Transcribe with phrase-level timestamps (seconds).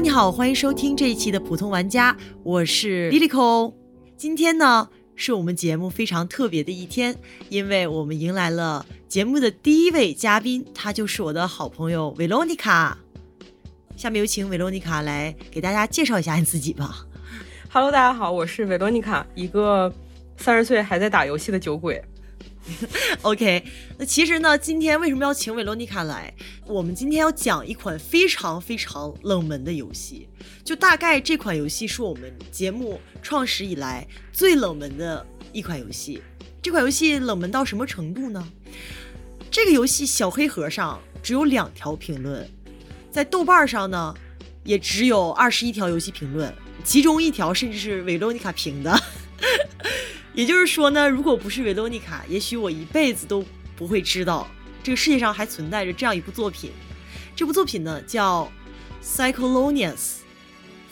[0.00, 3.74] 你好，欢迎收听这一期的普通玩家，我是 Lilico。
[4.16, 7.16] 今天呢，是我们节目非常特别的一天，
[7.48, 12.96] 因为我们迎来了节目的第一位嘉宾，他就是我的好朋友维罗妮卡。
[13.96, 17.04] 下面有请维罗妮卡来给大家介绍一下你自己吧。
[17.68, 19.92] Hello，大家好，我是维罗妮卡，一个
[20.36, 22.00] 三十岁还在打游戏的酒鬼。
[23.22, 23.64] OK，
[23.98, 26.32] 那其实呢，今天为什么要请维罗妮卡来？
[26.66, 30.28] 我们今天要讲一款非常非常冷门的游戏，
[30.64, 36.22] 就大概这款游戏是我们节目创始以来最冷门的一款游戏。
[36.60, 38.46] 这款游戏冷门到什么程度呢？
[39.50, 42.48] 这个游戏小黑盒上只有两条评论，
[43.10, 44.14] 在豆瓣上呢，
[44.64, 46.52] 也只有二十一条游戏评论，
[46.84, 49.02] 其中一条甚至是维罗妮卡评的。
[50.38, 53.44] 也就是说呢，如果不是维罗妮卡，也许我一辈子都
[53.74, 54.46] 不会知道
[54.84, 56.70] 这个世界上还存在着这样一部作品。
[57.34, 58.48] 这部作品呢叫
[59.04, 59.96] 《Psychologians》，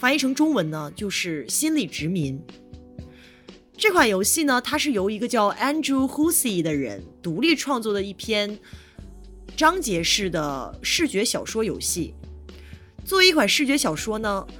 [0.01, 2.43] 翻译成中文呢就是“心理殖民”。
[3.79, 8.59] 这款游戏呢，它是由一个叫 Andrew Hussey 的人独立创作的一篇
[9.57, 12.15] 章节式的视觉小说游戏。
[13.05, 14.45] 作为一款视觉小说呢，《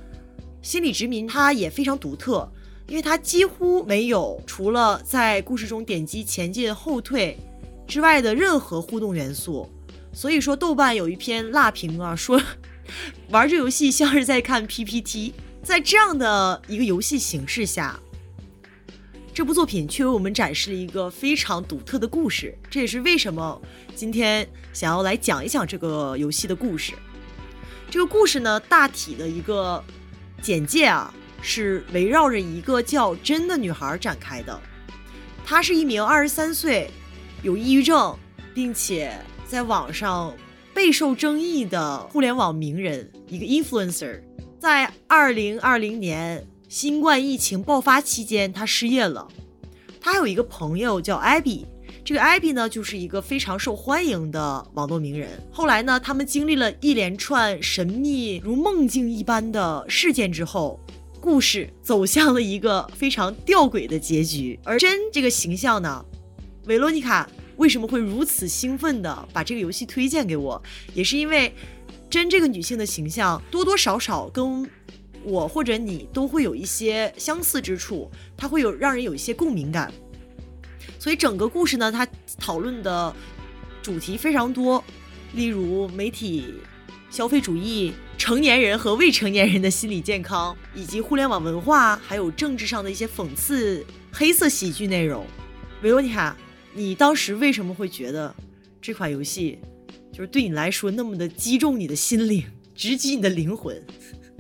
[0.63, 2.49] 心理殖民》它也非常独特。
[2.89, 7.37] 因为它几乎没有除了在故事中点击前进、后退
[7.87, 9.69] 之外的任何互动元素，
[10.13, 12.41] 所以说豆瓣有一篇辣评啊，说
[13.31, 15.35] 玩这游戏像是在看 PPT。
[15.63, 17.99] 在这样的一个游戏形式下，
[19.35, 22.57] 这部作品却为我们展示了一个非常独特的故事。
[22.71, 23.61] 这也是为什么
[23.97, 26.93] 今天想要来讲一讲这个游戏的故事。
[27.91, 29.83] 这个故事呢，大体的一个
[30.41, 31.13] 简介啊。
[31.47, 34.61] 是围绕着一个叫真的女孩展开的。
[35.45, 36.91] 她是一名二十三岁、
[37.43, 38.19] 有抑郁症，
[38.53, 39.17] 并且
[39.47, 40.35] 在网上
[40.75, 44.21] 备受争议的互联网名人，一个 influencer。
[44.59, 49.29] 在二零二零年新冠疫情爆发期间，她失业了。
[50.01, 51.65] 她有一个朋友叫艾比，
[52.05, 55.29] 这个艾比呢，就是一个非常受欢迎的网络名人。
[55.53, 60.81] 后来呢，他们经历了一连串神秘如梦境一般的事件之后。
[61.27, 66.05] 故事走向了一个非常吊诡的结局，而真这个形象呢，
[66.67, 70.63] 维罗妮卡为什么会如此兴奋的把这个游戏推荐给我，
[70.95, 71.53] 也是因为
[72.09, 74.71] 真这个女性的形象多多少少跟
[75.25, 79.93] 我或者你都会有一些相似之处，它会有让人有一些共鸣感，
[80.97, 82.07] 所以整个故事呢，它
[82.39, 83.13] 讨论的
[83.83, 84.83] 主题非常多，
[85.35, 86.55] 例如媒体。
[87.09, 95.25] 消费主义、成年人和未成年人的心理健康，以及互联网文化，还有政治上的一些讽刺、黑色喜剧内容。
[95.83, 96.37] 维罗妮卡，
[96.73, 98.35] 你当时为什么会觉得
[98.81, 99.59] 这款游戏
[100.13, 102.43] 就是对你来说那么的击中你的心灵，
[102.75, 103.81] 直击你的灵魂？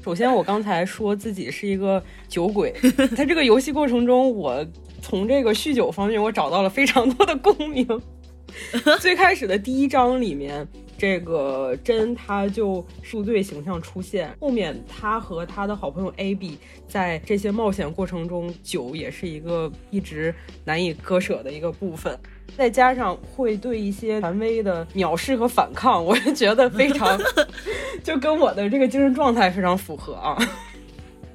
[0.03, 2.75] 首先，我刚才说自己是一个酒鬼，
[3.16, 4.66] 在这个游戏过程中，我
[5.03, 7.86] 从这个酗酒方面，我找到了非常多的共鸣。
[9.00, 10.66] 最开始的第一章里面。
[10.98, 16.56] 这个真他就宿醉形象出现，后面他和他的好朋友 AB
[16.88, 20.34] 在这些冒险过程中，酒也是一个一直
[20.64, 22.18] 难以割舍的一个部分，
[22.56, 27.20] 再加上会对一些权威的藐视和反抗，我就觉得非常，
[28.02, 30.38] 就跟我的这个精神状态非常符合啊。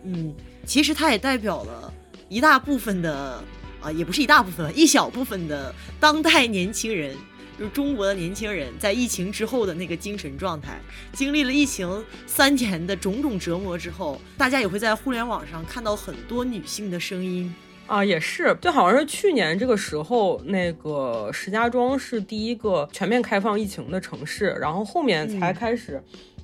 [0.03, 0.33] 嗯，
[0.65, 1.93] 其实它也代表了
[2.29, 3.39] 一大部分的
[3.81, 7.15] 啊，也不是一大部分，一小部分的当代年轻人。
[7.59, 10.79] 就是中国的年轻人在疫情之后的那个精神状态，
[11.13, 17.53] 经历了疫情三年的种种折磨之后，大家也会在互联网上看到很多女性的声音
[17.85, 26.01] 啊，也是，就好像是去年这个时候，那个石家庄是第一个全面开放疫情的城市，然后后面才开始。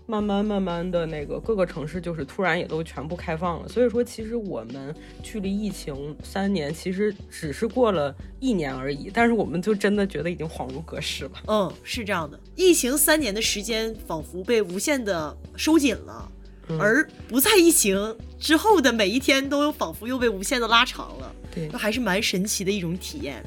[0.09, 11.31] 慢慢慢慢的那个各个城市就是突然也都全部开放了，所以说其实我们距离疫情三年其实只是过了一年而已，但是我们就真的觉得已经恍如隔世了。
[11.47, 16.31] 嗯，是这样的，疫情三年的时间仿佛被无限的收紧了，
[16.79, 21.35] 而不在疫情之后的每一天都仿佛又被无限的拉长了。
[21.53, 23.43] 对，还是蛮神奇的一种体验。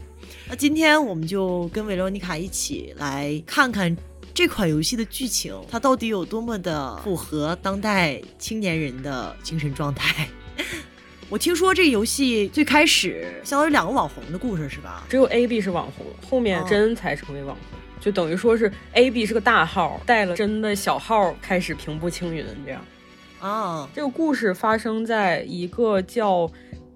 [0.47, 3.97] 那今天我们就跟维罗妮卡一起来看看。
[4.41, 10.27] 这款游戏的剧情，它到底有多么的符合当代青年人的精神状态？
[11.29, 15.05] 我听说这个游戏最开始相当于两个网红的故事，是吧？
[15.11, 22.83] 只有 A B 是网红，后面真才成为网红，就等于说是 A B 是个大号，带了真的小号开始平步青云这样。
[23.41, 26.51] 啊，这个故事发生在一个叫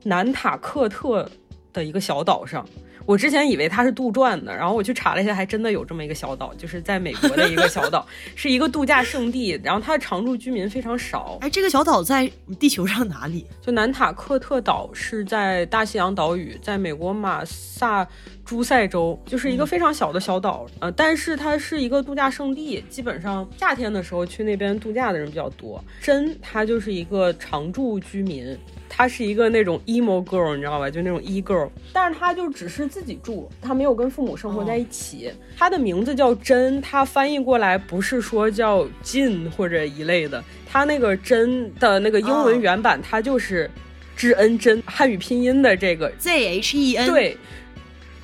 [0.05, 1.31] 南塔克特
[1.75, 2.67] 的一个小岛上。
[3.06, 11.38] 我之前以为它是杜撰的，然后我去查了一下，还真的有这么一个小岛，就是在美国的一个小岛，是一个度假胜地，然后它的常住居民非常少。
[11.40, 13.46] 哎，这个小岛在地球上哪里？
[13.60, 18.06] 就南塔克特岛是在大西洋岛屿，在美国马萨
[18.44, 20.67] 诸塞州，就是一个非常小的小岛。
[20.81, 25.82] 呃，但是它是一个度假胜地，基本上夏天的时候去那边度假的人比较多。
[26.00, 28.56] 真，它就是一个常住居民。
[28.96, 30.88] 她是一个那种 emo girl，你知道吧？
[30.88, 35.32] 就那种 e girl，但是她就只是自己住，她没有跟父母生活在一起。
[35.56, 43.69] 她的名字叫真，她翻译过来不是说叫 Jin 或者一类的，她那个真的那个英文原版，它就是
[44.14, 47.06] 知恩真，汉语拼音的这个 Z H E N。
[47.08, 47.37] 对，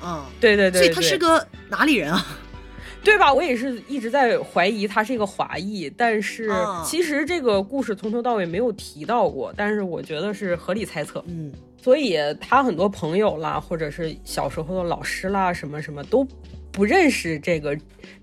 [0.03, 2.25] 嗯，对对对，所以他是个哪里人啊？
[3.03, 3.33] 对吧？
[3.33, 6.47] 我也是一直在怀疑他是一个华裔，但是
[6.85, 11.23] 其实这个故事从头到尾没有提到过，但是我觉得是合理猜测。
[11.27, 11.51] 嗯，
[11.81, 16.23] 所以他很多朋友啦，或者是小时候的老师啦，什么什么都
[16.71, 17.75] 不认识这个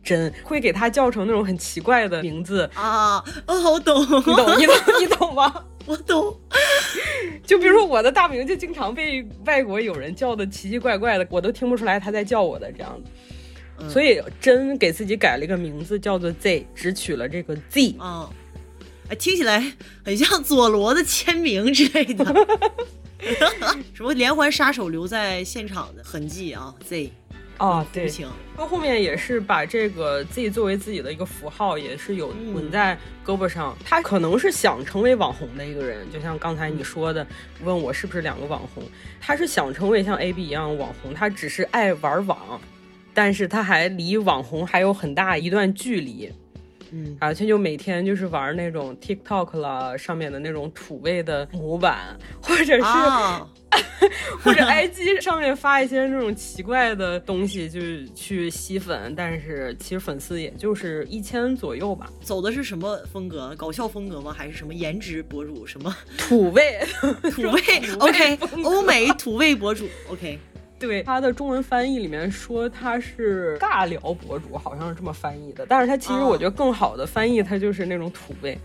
[0.05, 3.17] 真，会给他叫成那种很奇怪的名字啊。
[3.49, 5.65] 哦，我懂，你懂，你懂，你懂吗？
[5.88, 6.38] 我懂。
[7.44, 13.11] 就比如说我的大名就经常被外国友人叫的奇奇怪怪的，我都听不出来他在叫我的这样子。
[13.88, 17.94] 所以真给自己改了一个名字，叫做 Z，只取了这个 Z。
[18.00, 18.29] 嗯，
[19.08, 19.73] 哎，听起来
[20.05, 22.25] 很像佐罗的签名之类的。
[23.94, 27.12] 什么连环杀手留在现场的痕迹啊？Z。
[27.58, 28.10] 啊，对。
[28.56, 33.76] 他后面也是把这个自己作为自己的一个符号，也是有纹在胳膊上。
[33.84, 37.25] 他可能是想成为网红的一个人，就像刚才你说的，
[37.62, 38.82] 问我是不是两个网红？
[39.20, 42.60] 他是想成为像 AB 一样网红，他只是爱玩网。
[43.14, 46.32] 但是他还离网红还有很大一段距离，
[46.93, 52.82] 嗯，而且就每天就是玩那种 TikTok 啦上面的那种土味的模板，或者是
[54.43, 59.12] 或者 IG 上面发一些那种奇怪的东西，就是去吸粉。
[59.17, 62.11] 但是其实粉丝也就是一千左右吧。
[62.20, 63.55] 走的是什么风格？
[63.56, 64.32] 搞笑风格吗？
[64.37, 65.67] 还是什么颜值博主？
[65.67, 66.79] 什么 土味？
[67.32, 67.61] 土味
[67.99, 70.38] ？OK，欧美土味博主？OK。
[70.79, 75.67] 对他的中文翻译里面说他是尬聊博主，好像是这么翻译的。
[75.69, 78.59] 但是他其实我觉得更好的翻译，他就是那种土味。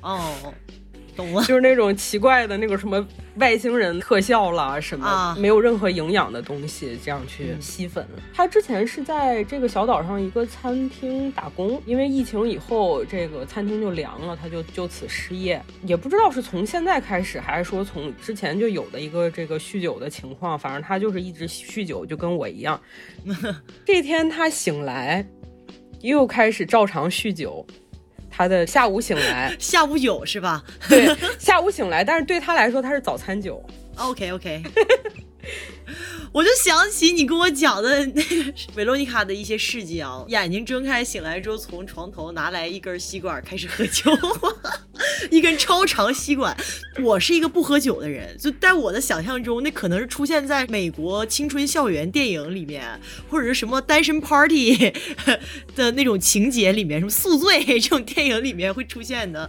[0.00, 0.52] 哦。
[1.16, 3.04] 懂了，就是那种奇怪的那个什么
[3.36, 8.06] 外星人特效啦，什么没有任何营养的东西，这样去吸粉。
[8.34, 15.60] 他之前是在这个小岛上一个餐厅打工，因为疫情以后这个餐厅就凉了，他就就此失业。
[15.82, 22.80] 也不知道是从现在开始，还是说从之前就有的一个这个酗酒的情况，反正他就是一直酗酒，就跟我一样。
[23.86, 25.26] 这天他醒来，
[26.02, 27.66] 又开始照常酗酒。
[28.36, 30.62] 他的下午醒来， 下午有是吧？
[30.88, 33.64] 对，下午醒来，但是对他来说，他是早餐酒。
[33.96, 34.62] OK OK。
[36.32, 44.10] 我就想起你跟我讲的那个 维罗妮卡的一些事迹啊，眼睛睁开醒来之后，从床头拿来一根吸管开始喝酒，
[45.30, 46.56] 一根超长吸管。
[47.02, 54.92] 我是一个不喝酒的人，就在我的想象中，那可能是出现在美国青春校园电影里面，或者是什么单身 party
[55.74, 59.48] 的那种情节里面，什么宿醉这种电影里面会出现的。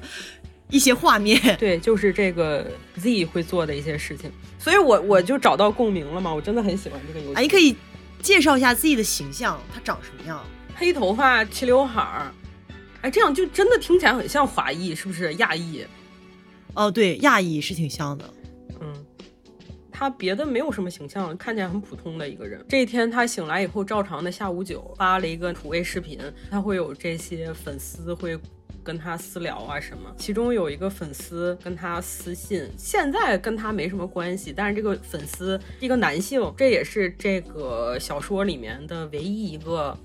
[0.69, 2.65] 一些画面， 对，就是这个
[2.97, 6.33] Z 会做的一些事情，所以我我就找到共鸣了嘛。
[6.33, 7.35] 我真的很喜欢这个游戏。
[7.35, 7.75] 哎，你可以
[8.21, 10.43] 介绍一下 Z 的形象，他长什么样？
[10.75, 12.31] 黑头发，齐刘海儿。
[13.01, 15.35] 哎，这样就真的听起来很像华裔，是不是？
[15.35, 15.85] 亚裔？
[16.73, 18.33] 哦，对，亚裔是挺像的。
[18.81, 19.05] 嗯，
[19.91, 22.63] 他别的没有什么形象，看起来很普通的一个人。
[22.67, 26.19] 这一天他醒来以后，照常的下午酒发了一个土味视频，
[26.51, 28.37] 他会有这些粉丝会。
[28.87, 39.97] 跟他私聊啊什么，其中有一个粉丝跟他私信，现在跟他没什么关系，但是这个粉丝一个男性，这也是这个小说里面的唯一一个。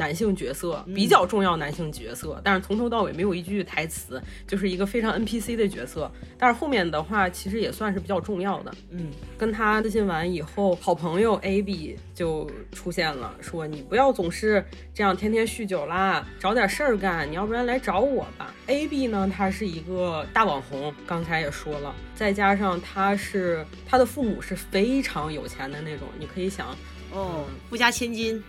[0.00, 6.10] 男性角色比较重要，男性角色，但是从头到尾没有一句台词，就是一个非常 NPC 的角色。
[6.38, 8.72] 但是后面的话，其实也算是比较重要的。
[8.88, 14.64] 嗯，跟他私信完以后，好朋友 AB 就出现了，说你不要总是
[14.94, 18.54] 这样天天酗酒啦，找点事儿干，你要不然来找我吧。
[18.68, 26.74] AB 呢，他是一个大网红，刚才也说了，再加上他是他的父母是非常有钱的那种，你可以想，
[27.12, 28.42] 哦，富家千金。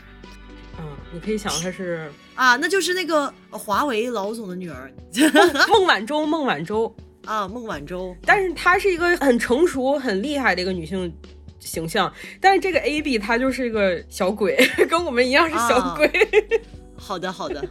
[0.81, 4.91] 嗯，你可以想她是啊，那就是那个华为老总的女儿，
[5.69, 6.25] 孟晚舟。
[6.25, 6.93] 孟晚舟
[7.25, 8.15] 啊，孟晚舟。
[8.25, 11.13] 但是她是一个很成熟、很厉害的一个女性
[11.59, 12.11] 形象。
[12.39, 14.57] 但是这个 AB 她就是一个小鬼，
[14.89, 16.09] 跟我们一样是小鬼。
[16.97, 17.63] 好的，好的。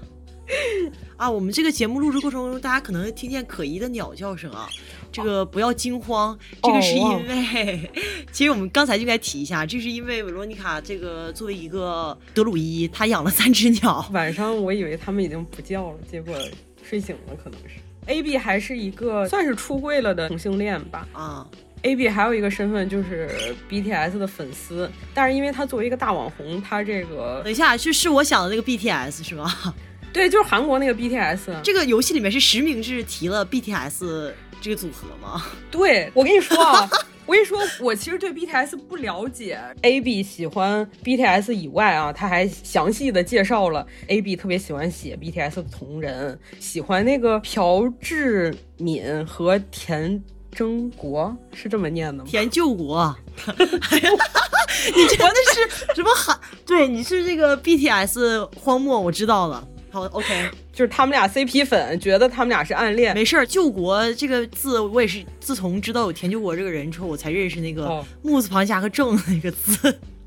[1.17, 4.69] 啊，我们这个节目录制过程中，大家可能会听见可疑的鸟叫声啊，
[5.13, 7.91] 这个不要惊慌，这个是因为，
[8.33, 14.05] 其实我们刚才就该提一下，这是因为维罗妮卡这个作为一个德鲁伊，她养了三只鸟。
[14.13, 16.35] 晚上我以为他们已经不叫了，结果
[16.83, 17.75] 睡醒了，可能是。
[18.07, 21.07] A B 还是一个算是出柜了的同性恋吧。
[21.13, 21.47] 啊
[21.83, 29.75] ，A B 还有一个身份就是 B T S 的粉丝，但是因为他作为一个大网红，他这个等一下，是是我想的那个 B T S 是吗？
[30.13, 31.55] 对，就是韩国那个 B T S。
[31.63, 35.43] 这个游戏里面是实名制提了 B T S 这个组合吗？
[35.71, 36.89] 对，我跟你说啊。
[37.27, 39.57] 我跟你说，我其实对 BTS 不了解。
[39.83, 52.29] AB 喜欢 BTS 以外啊，他还详细的介绍了 AB 特别喜欢写 BTS 的同人，喜欢那个朴智敏和田征国，是这么念的吗？
[52.29, 53.15] 田救国。
[53.47, 56.37] 你真的是什么韩？
[56.67, 59.65] 对，你是这个 BTS 荒漠，我知道了。
[59.93, 63.13] 好，OK，就是他们俩 CP 粉，觉得他们俩是暗恋。
[63.15, 69.77] 没事儿，救国这个字我也是自从知道有田救国这个人之后，我才认识那个木字旁加个正那个字。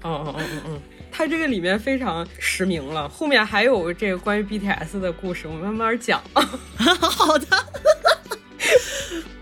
[0.03, 0.81] 嗯嗯嗯嗯嗯，
[1.11, 6.21] 他这个里面非常实名了，后面还有这个关于 BTS 的故事，我慢慢讲。
[6.77, 7.47] 好的，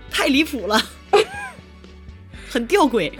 [0.09, 0.81] 太离谱了，
[2.49, 3.11] 很吊诡。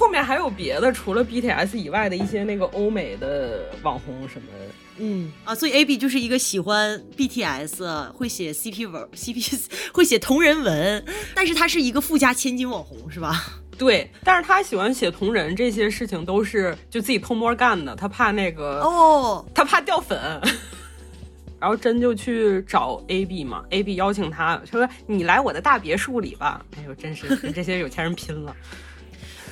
[0.00, 4.48] 后面还有别的，除了 BTS 以外的一些那个欧美的网红什么。
[4.96, 9.42] 嗯啊，所以 A B 就是一个喜欢 B T S，会写 C P 文，C P
[9.92, 11.04] 会写同人文，
[11.34, 13.60] 但是他是一个富家千金网红，是吧？
[13.76, 20.18] 对，但是他喜欢写同人这些事情都是就自己偷摸干的，他怕那个哦，他怕掉粉。
[21.60, 28.56] 然后真就去找 A B 嘛，A B 邀请他说：“你来我的大别墅里吧。”哎呦，真是跟这些有钱人拼了，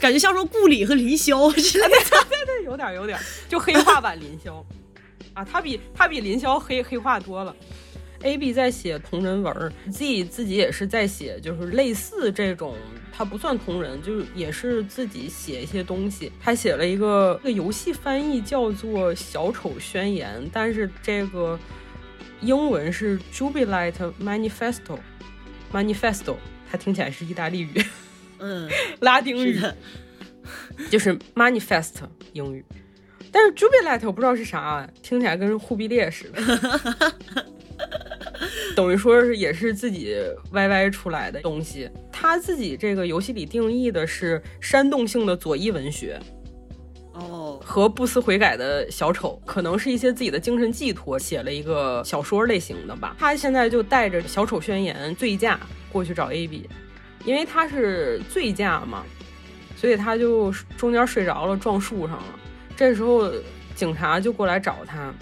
[0.00, 4.64] 感觉像说顾里和林霄 似的，对对，有点有点，就黑化版林霄。
[5.34, 7.54] 啊，他比他比林霄黑黑化多了。
[8.22, 12.74] A B 在写同人文，Z 自己也是在写，就是类似这种，
[13.12, 16.32] 他不算同人，就是也是自己写一些东西。
[16.42, 21.56] 他写了一个这个游戏翻译叫做《小丑宣言》，但是这个
[22.40, 26.34] 英文是 Jubilate Manifesto，Manifesto，
[26.68, 27.70] 它听起来是意大利语，
[28.38, 28.68] 嗯，
[29.00, 29.60] 拉丁语，
[30.90, 31.94] 就是 Manifest
[32.32, 32.64] 英语。
[33.30, 37.44] 但是 Jubilate 我不知道是啥，听起来跟忽必烈似的，
[38.74, 40.16] 等于说是也是自己
[40.50, 41.90] YY 出来的东西。
[42.10, 46.18] 他自己这个游戏里定义的是煽动性的左翼文学，
[47.12, 53.14] 哦，和不思悔改的小丑，可能是一些自己的精神寄托，写了一个小说类型的吧。
[53.18, 55.60] 他现在就带着小丑宣言醉驾
[55.92, 56.68] 过去找 AB，
[57.24, 59.04] 因为他是醉驾嘛，
[59.76, 62.38] 所以他就中间睡着了，撞树上了。
[62.76, 63.30] 这时候
[63.74, 65.12] 警察就过来找他，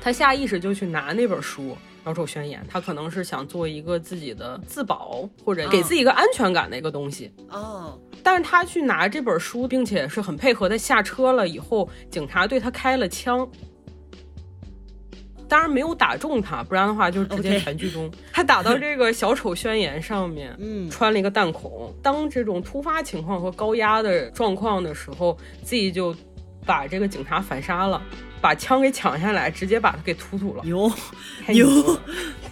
[0.00, 1.72] 他下意识就去拿那本书
[2.04, 7.32] 《小丑宣言》，他可能是想做一个自己的自保或者给自己一个安全感的一个东西。
[7.48, 13.46] 哦，但是他去拿这本书，并且是很配合的下车了以后，警察对他开了枪，
[15.50, 18.10] 当然没有打中他，不然的话就直接全剧终。
[18.32, 21.92] 他打到这个《小丑宣言》上面，嗯，穿了一个弹孔。
[22.02, 26.14] 当这种突发情况和高压的状况的时候，自己就。
[26.66, 28.00] 把这个警察反杀了，
[28.38, 30.62] 把枪给抢下来，直接把他给突突了。
[30.62, 30.92] 牛，
[31.44, 31.66] 太牛，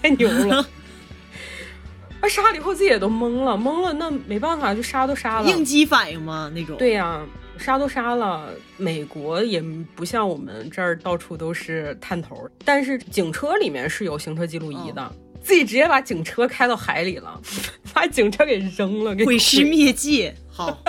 [0.01, 0.67] 太牛了！
[2.23, 5.49] 啊，杀了以后自己也都懵了，懵了，那没办法，就杀都杀了。
[5.49, 6.51] 应激反应吗？
[6.55, 6.79] 那种？
[6.79, 7.21] 对呀，
[7.59, 8.51] 杀都杀了。
[8.77, 9.61] 美国也
[9.95, 15.13] 不像我们这儿到处都是探头，但是警车里面是有行车记录仪的，
[15.43, 17.41] 自己直接把警车开到海里了，
[17.93, 20.33] 把警车给扔了，给毁尸灭迹。
[20.49, 20.79] 好。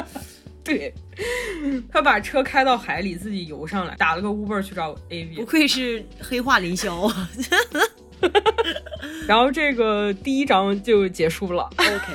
[0.62, 0.94] 对，
[1.92, 5.36] 他把车开到海里，自己游上来，打了个 Uber 去找 A V。
[5.38, 7.30] 不愧是黑化凌霄啊！
[9.26, 11.68] 然后这个第一章就结束了。
[11.78, 12.14] OK，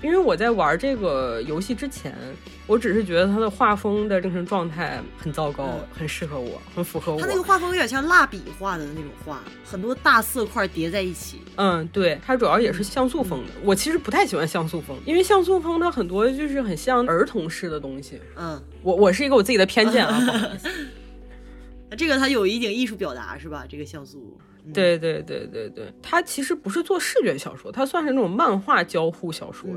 [0.00, 2.16] 因为我在玩这个游戏之前。
[2.66, 7.20] 我只是觉得他的画风的精神状态很糟糕，很适合我，很符合我。
[7.20, 11.40] 他那个画风有点像蜡笔画的那种画，很多大色块叠在一起。
[11.56, 13.52] 嗯，对，它主要也是像素风的。
[13.62, 18.18] 我其实不太喜欢像素风，因为像素风它很多就是很像儿童式的东西。
[18.36, 20.68] 嗯，我我是一个我自己的偏见啊， 不好意思。
[21.98, 23.66] 这个它有一点艺术表达是吧？
[23.68, 24.38] 这个像素。
[24.72, 29.68] 对对对对对，它其实不是做视觉小说，它算是那种漫画交互小说。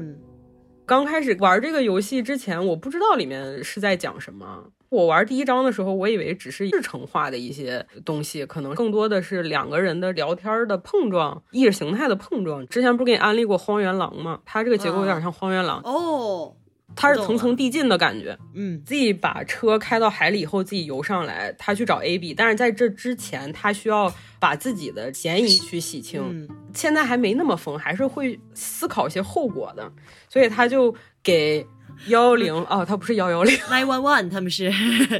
[0.87, 4.63] 刚开始玩这个游戏之前，我不知道里面是在讲什么。
[4.87, 12.65] 我玩第一章的时候，我以为只是日程化的一些东西，可能更多的是两个人的聊天的碰撞，意识形态的碰撞。
[12.69, 14.39] 之前不是给你安利过《荒原狼》吗？
[14.45, 16.55] 它这个结构有点像《荒原狼》哦。
[16.97, 18.37] 它是层层递进的感觉。
[18.55, 26.21] 嗯，Z 把车开到海里以后，自己游上来，他去找 AB，但是在这之前，他需要把自己的嫌疑去洗清。
[26.29, 29.91] 嗯现在还没那么疯，还是会思考一些后果的，
[30.29, 31.65] 所以他就给
[32.07, 34.71] 幺幺零啊， 他不是幺幺零，，nine one one 他们是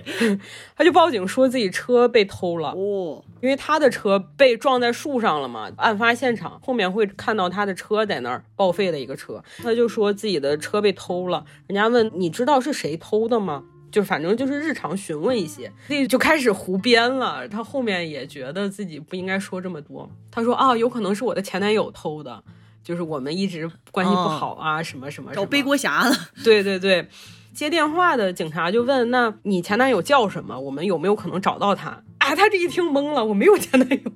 [0.76, 2.70] 他就报警说自己车被偷了。
[2.70, 11.44] 哦，因为他的车被撞在树上了嘛，案发现场后面会看到他的车在那儿报废的一个车，他就说自己的车被偷了。
[11.68, 13.64] 人家问你知道是谁偷的吗？
[13.90, 17.48] 就反正就是日常询问一些，自己就开始胡编了。
[17.48, 20.10] 他后面也觉得自己不应该说这么多。
[20.30, 22.44] 他说啊，有可能是我的前男友偷的，
[22.88, 26.16] 就是我们一直关系不好啊，什么什么什么找背锅侠了。
[26.42, 27.06] 对对对，
[27.54, 30.58] 接电话的警察就问：“那你前男友叫什么？
[30.58, 31.90] 我们有没有可能找到他？”
[32.20, 33.98] 啊，他这一听懵了，我没有前男友，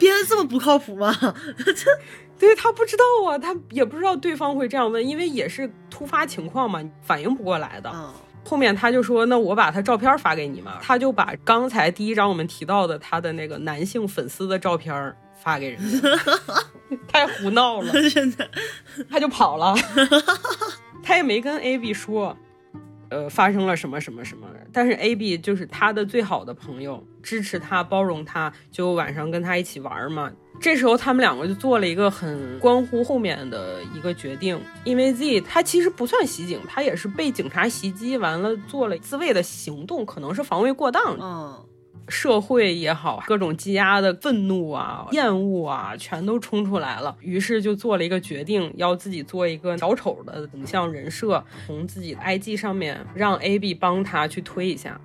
[0.00, 1.14] 编的这么不靠谱吗？
[2.40, 7.90] 对他不知道啊，他也不知道对方会这样问，因为也是突发情况嘛，反应不过来的。
[7.90, 8.14] 啊，
[8.48, 16.08] 后面他就说：“那我把他照片发给你嘛。”他就把刚才第一张我们提到的他的那个男性粉丝的照片发给人家，
[17.08, 18.48] 太胡闹了，真的。
[19.10, 19.74] 他就跑了，
[21.02, 22.36] 他也没跟 AB 说，
[23.10, 24.46] 呃，发生了什么什么什么。
[24.72, 30.32] 但是 AB 就是他的最好的朋友，支持他、包容他，就晚上跟他一起玩嘛。
[30.60, 41.66] 这时候他们两个就做了一个很关乎后面的一个决定，因为 Z 他其实不算袭警，他也是被警察袭击完了做了自卫的行动，可能是防卫过当，嗯，
[42.12, 47.16] 社会也好，各种积压的愤怒啊、厌恶啊，全都冲出来了。
[47.20, 55.00] 于是就做了一个决定，要自己做一个小丑的影像人设，从自己的 IG 上面让 AB 帮他去推一下。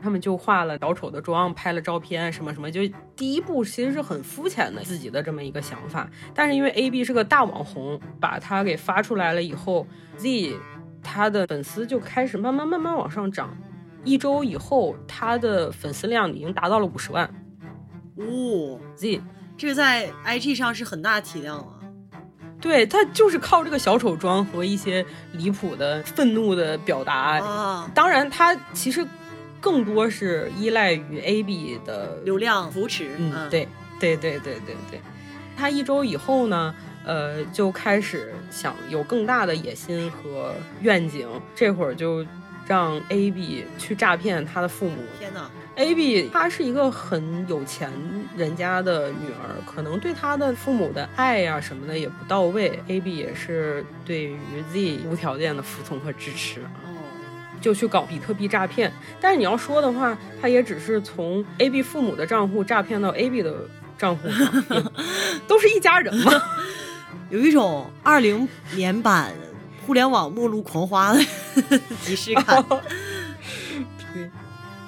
[0.00, 2.70] 他们就化了小丑的妆，拍了照片，什么什么。
[2.70, 2.80] 就
[3.16, 10.54] 第一步其实是很肤浅的自己的这么一个想法，但是因为 AB 是个大网红，把他给发出来了以后，Z
[11.02, 13.56] 他的粉丝就开始慢慢慢慢往上涨。
[14.04, 17.24] 一周以后，他的粉丝量已经达到了五十万。
[18.16, 19.20] 哦，Z
[19.56, 21.66] 这个在 IG 上是很大体量啊。
[22.60, 27.40] 对他就是靠这个小丑妆和一些离谱的愤怒的表达。
[27.40, 29.04] 啊，当然，他其实
[29.60, 33.10] 更多是依赖于 AB 的流量扶持。
[33.18, 33.66] 嗯，对
[33.98, 35.00] 对对对对对。
[35.56, 36.74] 他一周以后呢，
[37.04, 42.24] 呃，就开始想有更大的野心和愿景，这会儿就
[42.66, 44.96] 让 AB 去诈骗他的父母。
[45.18, 47.90] 天哪！AB 她是一个很有钱
[48.36, 52.78] 人家的女儿，可能对她的父母的爱呀、什么的也不到位。
[52.88, 54.36] AB 也是对于
[54.72, 56.92] Z 无条件的服从和支持啊，哦，
[57.60, 58.92] 就去搞比特币诈骗。
[59.20, 63.54] 但是你要说的话，他也只是从 AB 父母的账户诈骗到 AB 的
[63.96, 64.28] 账户
[65.48, 66.32] 都是一家人嘛。
[67.30, 69.32] 有一种二零年版
[69.86, 71.20] 互联网末路狂花的
[72.02, 72.64] 即视感。
[74.14, 74.30] 对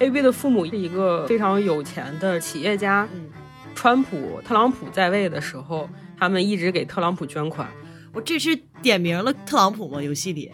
[0.01, 3.09] AB 的父母是一个非常有钱的企业家。
[3.15, 3.31] 嗯，
[3.75, 7.69] 川普、特朗普在位的时候，他们一直给特朗普捐款。
[8.13, 10.03] 我这是点名了特朗普吗？
[10.03, 10.51] 游戏里，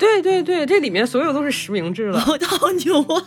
[0.00, 2.18] 对对对，这里面所有都是实名制的。
[2.18, 3.22] 我好牛啊！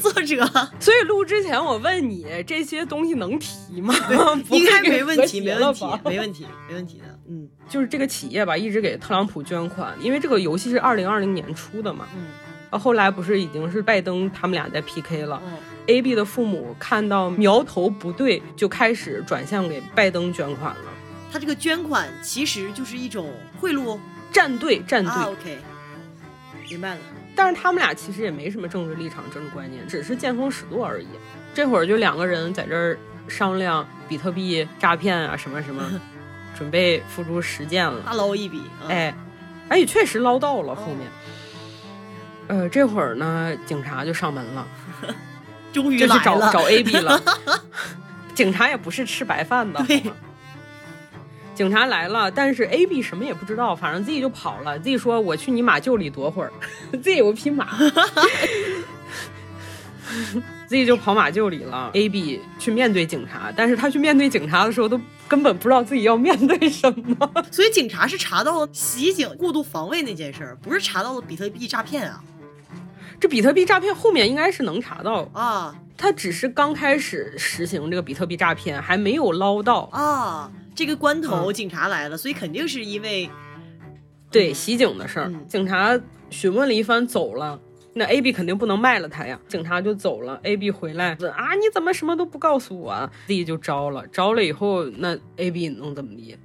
[0.00, 0.44] 作者
[0.80, 3.94] 所以录之前我问你这些东西能提吗？
[4.50, 7.04] 应该没问题，没问题，没问题，没问题的。
[7.28, 12.06] 嗯就是这个企业吧，一直给特朗普捐款，因为这个游戏是二零二零年出的嘛。
[12.16, 12.26] 嗯
[12.70, 15.40] 啊，后来不是已经是拜登他们俩在 PK 了。
[15.46, 15.52] 嗯
[15.86, 20.84] AB 的父母看到苗头不对，就开始转向给拜登捐款了。
[21.32, 23.98] 他这个捐款其实就是一种贿赂
[24.32, 25.12] 站队，站队。
[25.12, 25.28] 啊。
[25.30, 25.58] OK，
[26.68, 27.00] 明白了。
[27.34, 31.06] 但是他们俩其实也没什么政治立场、政治观念，只是见风使舵而已。
[31.54, 35.82] 这会儿就两个人在这儿商量比特币诈骗啊，什么什么，
[36.56, 38.00] 准备付诸实践了。
[38.04, 38.62] 大捞一笔。
[38.82, 39.14] 嗯、哎，
[39.70, 41.08] 哎，也确实捞到了后面。
[42.48, 44.66] 呃，这会儿呢，警察就上门了，
[45.72, 46.22] 终于就去来了。
[46.22, 47.22] 找找 AB 了。
[48.34, 49.82] 警察也不是吃白饭的，
[51.54, 54.78] 警察来了，但是 AB 什么也不知道，反正自己就跑了。
[54.78, 56.52] 自己说我去你马厩里躲会儿，
[57.02, 57.76] 自己有匹马，
[60.66, 61.90] 自己就跑马厩里了。
[61.92, 67.30] AB 去面对警察，但是他去面对警察的时候，都根本不知道自己要面对什么。
[67.52, 72.22] 所以警察是查到了袭警过度防卫那件事儿，不是查到了比特币诈骗啊
[73.20, 79.82] 这比特币诈骗后面应该是能查到，啊他只是刚开始实行这个比特币诈骗，还没有捞到。
[79.92, 80.50] 啊！
[80.74, 83.28] 这个关头嗯警察来了，所以肯定是因为
[84.30, 87.60] 对袭警的事儿，嗯警察询问了一番走了。
[87.94, 90.40] 那 A B 肯定不能卖了他呀，警察就走了。
[90.44, 96.38] A B 回来问啊，你怎么什么都不告诉我啊？Z 就招了，招了以后，那 A B 能怎么地？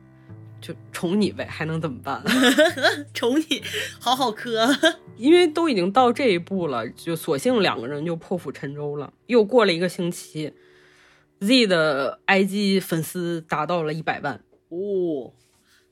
[0.59, 2.21] 就宠你呗，还能怎么办？
[3.13, 3.63] 宠你，
[3.97, 4.75] 好好磕。
[5.15, 9.13] 因为都已经到这一步了，就索性两个人就破釜沉舟了。
[9.27, 10.51] 又过了一个星期
[11.39, 15.33] ，Z 的 IG 粉丝达到了一百万，哦，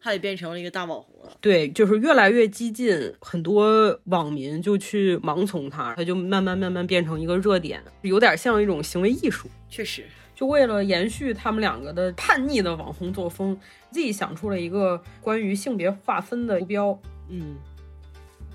[0.02, 1.38] 他也变成了一个大网红了。
[1.42, 9.50] 对，就是越来越激进，很多网民就去盲从他，他就慢慢慢慢变成一个热点，有点像一种行为艺术。
[9.70, 10.06] 确实，
[10.36, 13.60] 就为了延续他们两个的叛逆的网红作风
[13.92, 17.00] ，Z 想出了一个关于性别划分的目标。
[17.30, 17.56] 嗯，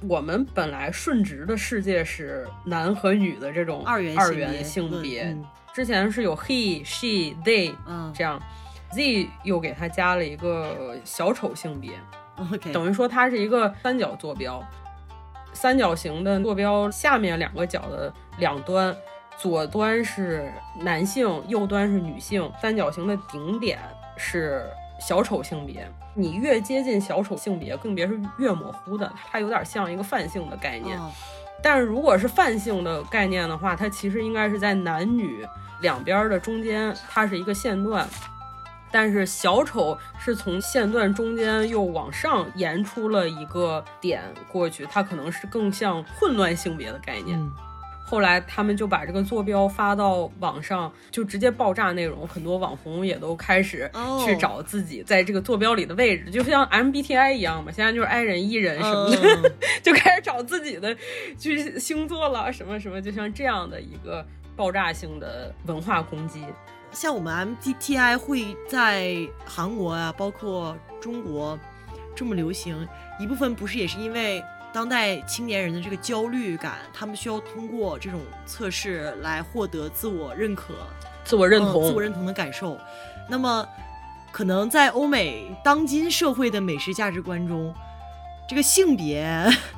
[0.08, 8.12] 我们本来顺直的世界是男和女的这种二元二性别元性别，嗯之前是有 he、she、they 嗯。
[8.14, 8.40] 这样
[8.92, 11.92] ，Z 又给它加了一个小丑性别
[12.36, 14.62] ，，OK，等于说它是一个三角坐标，
[15.52, 18.94] 三角形的坐标下面两个角的两端，
[19.38, 23.78] 左端是男性，右端是女性，三角形的顶点
[24.16, 24.64] 是
[25.00, 25.88] 小丑性别。
[26.12, 30.98] 你越接近小丑性别，更别是越模糊的，它有点像一个泛性的概念。
[30.98, 31.08] 哦。
[31.62, 35.46] 但是如果是泛性的概念的话，它其实应该是在男女
[35.80, 38.08] 两边的中间，它是一个线段。
[38.92, 47.38] 但是小丑是从线段中间又往上延出了一个点过去，它可能是更像混乱性别的概念。
[47.38, 47.50] 嗯
[48.02, 59.16] 后来他们就把这个坐标发到网上，就直接爆炸内容，很多网红也都开始哦去找自己在这个坐标里的位置，就像 MBTI 一样嘛，现在就是 I 人、E 人什么的。
[59.16, 60.92] 嗯 就开始找自己的
[61.38, 66.44] 就是星座了，什么什么，就像这样的一个爆炸性的文化攻击。
[66.92, 71.58] 像我们 MBTI 会在韩国啊，包括中国
[72.16, 72.86] 这么流行，
[73.18, 80.74] 一部分不是也是因为当代青年人的这个焦虑感，他们需要通过这种测试来获得自我认可、
[81.24, 82.76] 自我认同，嗯自我认同的感受。
[83.28, 83.66] 那么，
[84.32, 87.72] 可能在欧美当今社会的美食价值观中，
[88.48, 89.24] 这个性别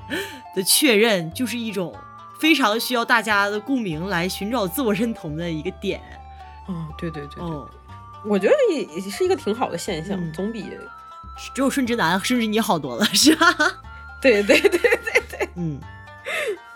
[0.57, 1.95] 的确认就是一种
[2.43, 6.01] 非常需要大家的共鸣来寻找自我认同的一个点。
[6.67, 7.41] 哦，对对对
[8.25, 10.65] 我觉得也也是一个挺好的现象，嗯总比
[11.55, 13.47] 只有顺直男顺直你好多了，是吧？
[14.21, 15.49] 对对对对对。
[15.55, 15.81] 嗯，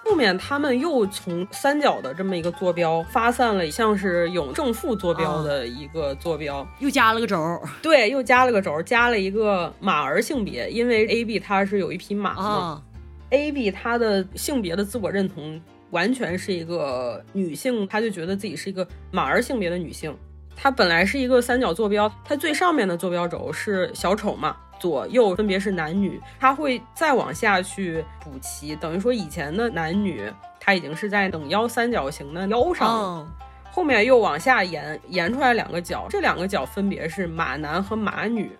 [0.05, 12.83] 后面他们又从三角的这么一个坐标发散了，像是有正负坐标的一个坐标，又加了个轴儿 对，又加了个轴，加了一个马儿性别，因为 A B 它是有一匹马嘛、啊，
[13.31, 15.61] a B 它的性别的自我认同
[15.91, 20.17] 完全是一个女性，她就觉得自己是一个马儿性别的女性。
[20.55, 30.23] 它本来是一个三角坐标，它最上面的坐标轴是小丑嘛，左右分别是男女，它会再往下去补齐，等于说以前的男女
[30.59, 33.29] 它已经是在等腰三角形的腰上
[33.71, 38.51] 后面又往下延，延出来两个角，这两个角分别是马男和马女。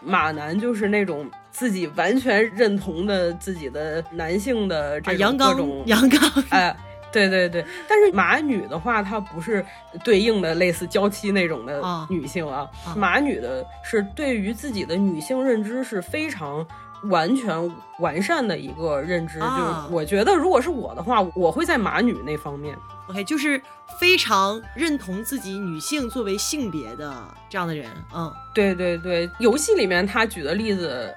[0.00, 6.76] 马男就是那种自己完全认同的自己的男性的啊，这种各种， 阳刚，哎，
[7.12, 7.64] 对对对。
[7.88, 9.64] 但是马女的话，她不是
[10.02, 16.66] 对应的类似娇妻那种的啊女性啊，啊马女的是对于自己的女性认知是非常。
[17.08, 17.54] 完全
[17.98, 22.74] 完善的一个认知，啊就是我觉得，如果是我的话，我会在马女那方面。
[23.08, 23.60] OK，就是
[24.00, 27.12] 非常认同自己女性作为性别的
[27.50, 31.14] 这样的人，嗯，对对对，游戏里面他举的例子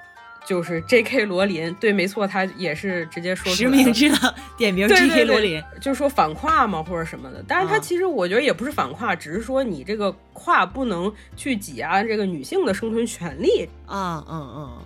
[0.48, 1.26] 就是 J.K.
[1.26, 5.24] 罗琳，对，没错，他也是直接说出实名制的点名对 J.K.
[5.26, 7.44] 罗琳，就是说反跨嘛或者什么的。
[7.46, 13.68] 但是他啊其实我觉得也不是反跨，只是说你这个跨不能去挤压这个女性的生存权利。
[13.84, 14.78] 啊，嗯嗯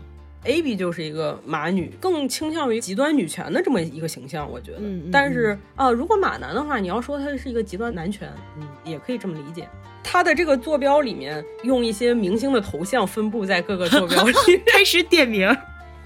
[0.44, 4.78] A B 就是一个马女，更倾向于极端女权的这么一个形象，我觉得。
[4.78, 9.68] 嗯嗯但是啊、如果马男的话，你要说他是一个极端男权，嗯，也可以这么理解。
[10.02, 14.32] 他的这个坐标里面用一些明星的头像分布在各个坐标里，
[14.66, 15.54] 开始点名，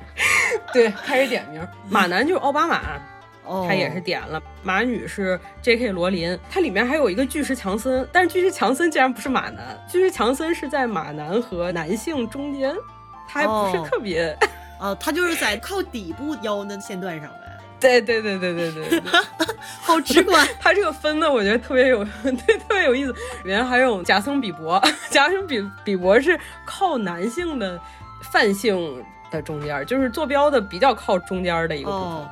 [0.72, 1.66] 对，开始点名。
[1.88, 2.80] 马男就是奥巴马，
[3.44, 4.42] 哦，他也是点了。
[4.62, 5.90] 马女是 J.K.
[5.92, 12.74] 罗琳，它里面还有一个巨石强森，但是巨石强森竟然不是马男，巨石强森是在马男和男性中间，
[13.28, 14.36] 他还不是哦特别。
[14.78, 17.45] 啊，他就是在靠底部腰的线段上呗，
[17.78, 19.10] 对对对对对对对，
[19.82, 23.12] 好直观， 他这个分的我觉得特别有， 对，特别有意思。
[23.12, 27.78] 里面还有贾森比伯，贾森比比伯是靠男性的
[28.32, 32.06] 泛性的中间，就是坐标的比较靠中间的一个部分。
[32.06, 32.30] 哦，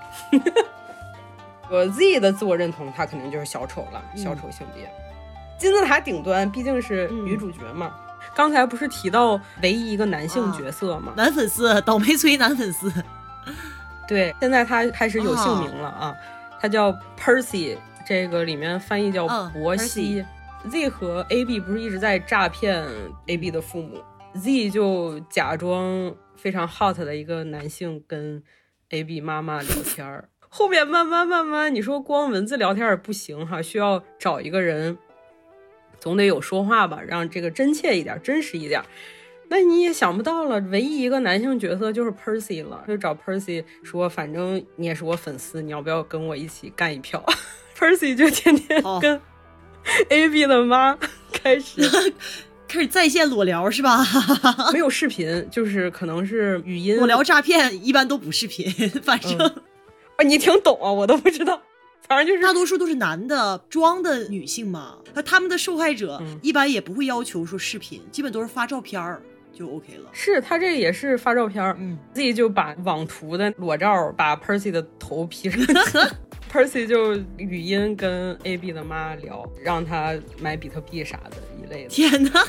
[1.71, 4.91] 我 Z 的自我认同，他肯定就是小丑了，嗯小丑性别。
[5.59, 7.95] 金字塔顶端毕竟是女主角嘛。
[8.35, 11.13] 刚才不是提到唯一一个男性角色吗？
[11.17, 12.93] 男粉丝，倒霉催男粉丝，
[14.07, 16.15] 对，现在他开始有姓名了啊，
[16.61, 20.25] 他叫 Percy，这个里面翻译叫嗯伯西。
[20.71, 22.83] Z 和 AB 不是一直在诈骗
[23.27, 24.03] AB 的父母
[24.35, 28.43] ，Z 就假装非常 hot 的一个男性跟
[28.89, 30.31] AB 妈妈聊 天儿。
[30.49, 34.97] 后面慢慢慢慢，你说光文字聊天也不行哈，需要找一个人，
[35.99, 38.83] 总得有说话吧，让这个真切一点、真实一点。
[39.49, 47.23] 那你也想不到了，唯一一个男性角色就是 Percy 了，就找 Percy 说，反正你也是我粉丝，你要不要跟我一起干一票
[47.79, 49.21] ？Percy 就天天跟
[50.09, 50.99] AB 的妈
[51.33, 51.83] 开始
[52.67, 54.03] 开始在线裸聊是吧？
[54.73, 56.97] 没有视频，就是可能是语音。
[56.97, 58.67] 裸聊诈骗一般都不视频，
[59.05, 61.61] 反正啊，你挺懂啊，我都不知道。
[62.09, 69.23] 反正就是大多数都是男的装的女性嘛，那他们的受害者一般也不会要求说视频，基本都是发照片儿
[69.55, 70.11] 就 OK 了。
[70.13, 75.61] 是他这也是发照片，嗯，自己就把网图的裸照把 Percy 的头 P 上。
[76.53, 81.89] Percy 就语音跟 AB 的妈聊，让他买比特币啥的一类的。
[81.89, 82.45] 天哪，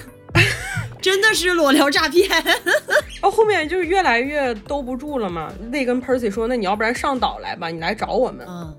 [1.02, 2.30] 真的是裸聊诈骗！
[3.24, 5.52] 哦，后面就越来越兜不住了嘛。
[5.72, 8.76] 那跟 Percy 说，那你要不然上岛来吧，你来找我们，嗯，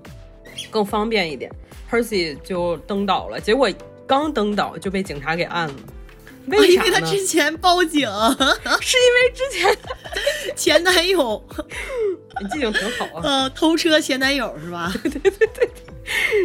[0.71, 1.51] 更方便一点。
[1.91, 3.69] Percy 就登岛了，结果
[4.05, 5.75] 刚登岛就被警察给按了。
[6.47, 6.87] 为啥呢？
[6.87, 8.01] 因为他之前报警，
[8.81, 9.77] 是因为之前
[10.55, 11.43] 前男友。
[12.39, 13.21] 你记性挺好啊！
[13.23, 14.93] 呃，偷车前男友是吧？
[15.01, 15.67] 对对对对，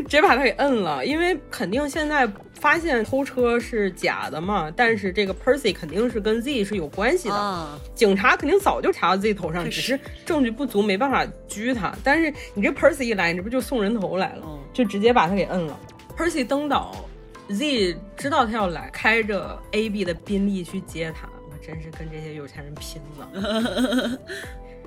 [0.05, 1.05] 直接把他给摁了。
[1.05, 2.27] 因为肯定现在
[2.59, 7.79] 发现偷车是假的嘛，但是这个 Percy 肯定是跟 Z 是有关系的。
[7.95, 11.95] 警察肯定早就查到 Z 头上，只是证据不足，没办法拘他。
[12.03, 14.47] 但是你这 Percy 一来，你这不就送人头来了？
[14.73, 15.79] 就直接把他给摁了。
[16.17, 17.05] Percy 登岛
[17.53, 21.29] ，Z 知道他要来，开着 AB 的宾利去接他。
[21.51, 24.19] 我真是跟这些有钱人拼了。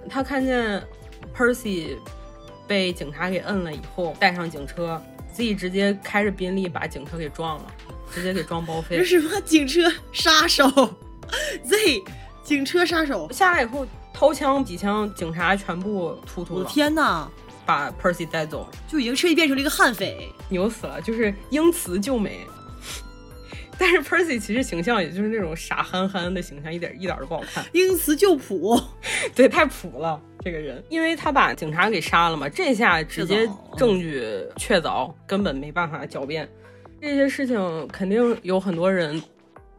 [0.09, 0.83] 他看见
[1.35, 1.97] Percy
[2.67, 5.01] 被警察给摁了以后，带上警车，
[5.31, 7.65] 自己直接开着宾利把警车给撞了，
[8.13, 8.97] 直接给撞报废。
[8.97, 10.67] 这是什么警车杀手
[11.63, 12.03] ？Z
[12.43, 16.65] 警车杀手下来以后掏枪几枪，警察全部突突了。
[16.65, 17.29] 天哪！
[17.67, 21.01] 把 Percy 带走，就已经彻底变成了一个悍匪，牛死了！
[21.01, 22.45] 就是英雌救美。
[23.77, 27.65] 但是 Percy 其实形象也就是那种傻憨憨的形象，一点一点都不好看。
[27.73, 28.79] 英雌就朴，
[29.35, 36.47] 对，太朴了这个人，因为他把警察给杀了嘛，这下直接证据确凿，根本没办法狡辩。
[37.01, 39.21] 这些事情肯定有很多人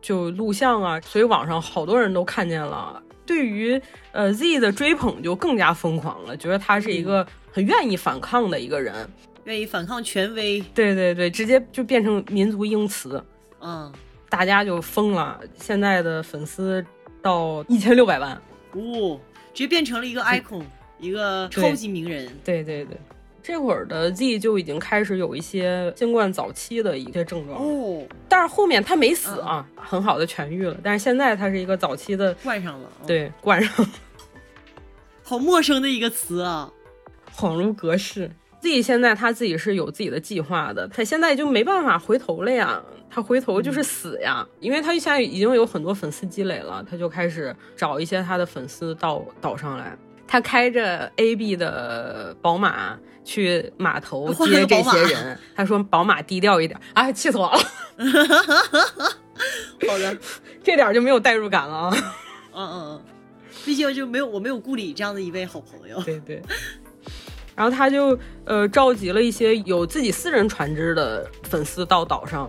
[0.01, 3.03] 就录像啊，所以网上好多人都看见了。
[3.25, 3.81] 对于
[4.13, 8.95] 呃 Z 的追捧就更加疯狂了，觉得他是一个很愿意反抗的一个人，
[9.45, 10.61] 愿意反抗权威。
[10.73, 13.21] 对对对，直接就变成民族英雌。
[13.67, 13.93] 嗯，
[14.29, 15.41] 大家就疯了。
[15.59, 16.85] 现在的粉丝
[17.21, 19.19] 到一千六百万，哦，
[19.53, 20.63] 直接变成了一个 icon，
[21.01, 22.31] 一个超级名人。
[22.45, 22.97] 对对对，
[23.43, 30.77] 这会儿的 Z 就已经开始有一些新冠早期的一些症状哦，但是后面他没死啊，很好的痊愈了。
[30.81, 33.85] 但是现在他是一个早期的冠上了，对，冠上。
[35.25, 36.73] 好陌生的一个词啊，
[37.35, 38.31] 恍如隔世。
[38.67, 42.83] Z 现在他自己是有自己的计划的，他现在就没办法回头了呀。
[43.09, 49.97] 他回头就是死呀，因为他现在已经有很多粉丝积累了，他就开始找一些他的粉丝到岛上来。
[50.27, 55.39] 他开着 AB 的宝马去码头接这些人。
[55.55, 57.59] 他说：“宝马低调一点。”哎，气死我了！
[59.89, 60.19] 好的，
[60.65, 61.97] 这点就没有代入感了啊。
[62.53, 63.03] 嗯嗯嗯，
[63.65, 66.03] 毕竟就没有我没有顾里这样的一位好朋友。
[66.03, 66.43] 对对。
[67.57, 72.49] 然后他就呃召集了一些有自己私人船只的粉丝到岛上。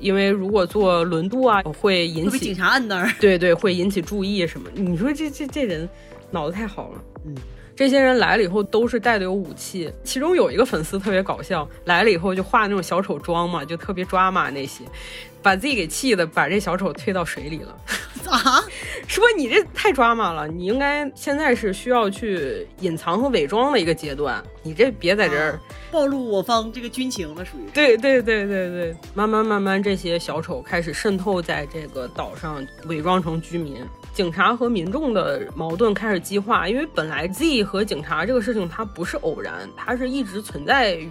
[0.00, 4.68] 因为如果坐轮渡啊，会引起警察摁那儿，对对，会引起注意什么？
[4.74, 5.88] 你说这这这人
[6.32, 7.36] 脑子太好了，嗯，
[7.74, 14.84] 这些人来了以后都是带的有武器，其中有一个粉丝特别搞笑，来了以后就化那种小丑妆嘛，就特别抓马那些。
[15.42, 17.76] 把自己给气的，把这小丑推到水里了。
[18.30, 18.62] 啊？
[19.08, 25.58] 说你这太抓马了，你应该现在是需要去隐藏和伪装的一个阶段，你这别在这儿
[25.90, 27.68] 暴露我方这个军情了，属于。
[27.74, 33.84] 对对对对对，慢慢慢慢，这些小丑开始渗透在这个岛上，伪装成居民。
[34.12, 41.10] 警察和民众的矛盾开始激化，因为本来 Z 和警察这个事情它不是偶然，它是一直存在于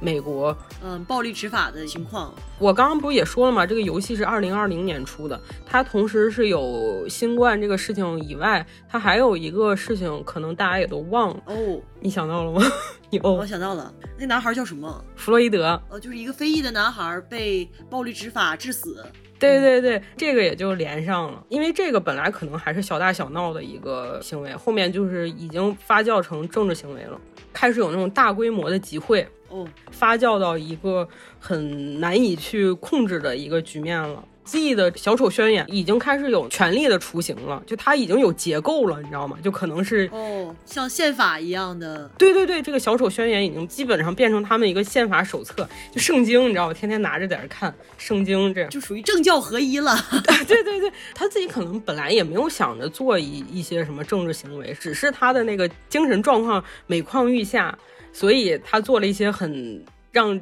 [0.00, 2.32] 美国，嗯，暴力执法的情况。
[2.60, 3.66] 我刚刚不是也说了吗？
[3.66, 11.80] 这个游戏是二零二零年出的，它同时是有新冠这个事情以外，它还有一个事情，可能大家也都忘了哦。
[11.98, 12.62] 你想到了吗？
[13.10, 15.04] 你哦，我想到了，那男孩叫什么？
[15.16, 15.80] 弗洛伊德。
[15.90, 19.04] 呃，就是一个非裔的男孩被暴力执法致死。
[19.38, 27.20] 对对对，这个也就连上了，因为这个本来可能还是小打小闹的一个行为，后面就是已经发酵成政治行为了，
[27.52, 31.06] 开始有那种大规模的集会，嗯，发酵到一个
[31.38, 34.24] 很难以去控制的一个局面了。
[34.46, 39.36] Z 的小丑宣言已经开始有权力的雏形了，就它已经有结构了，你知道吗？
[39.42, 42.08] 就可能是哦，像宪法一样的。
[42.16, 46.72] 对对对，这个小丑宣言已经基本上变成他们一个宪法手册，就圣经，你知道吗？
[46.72, 49.96] 天天拿着在这看圣经，这样就属于政教合一了。
[50.46, 57.76] 对对对，他自己可能本来也没有想着做一一些什么政治行为，只是他的那个精神状况每况愈下，
[58.12, 60.40] 所以他做了一些很让。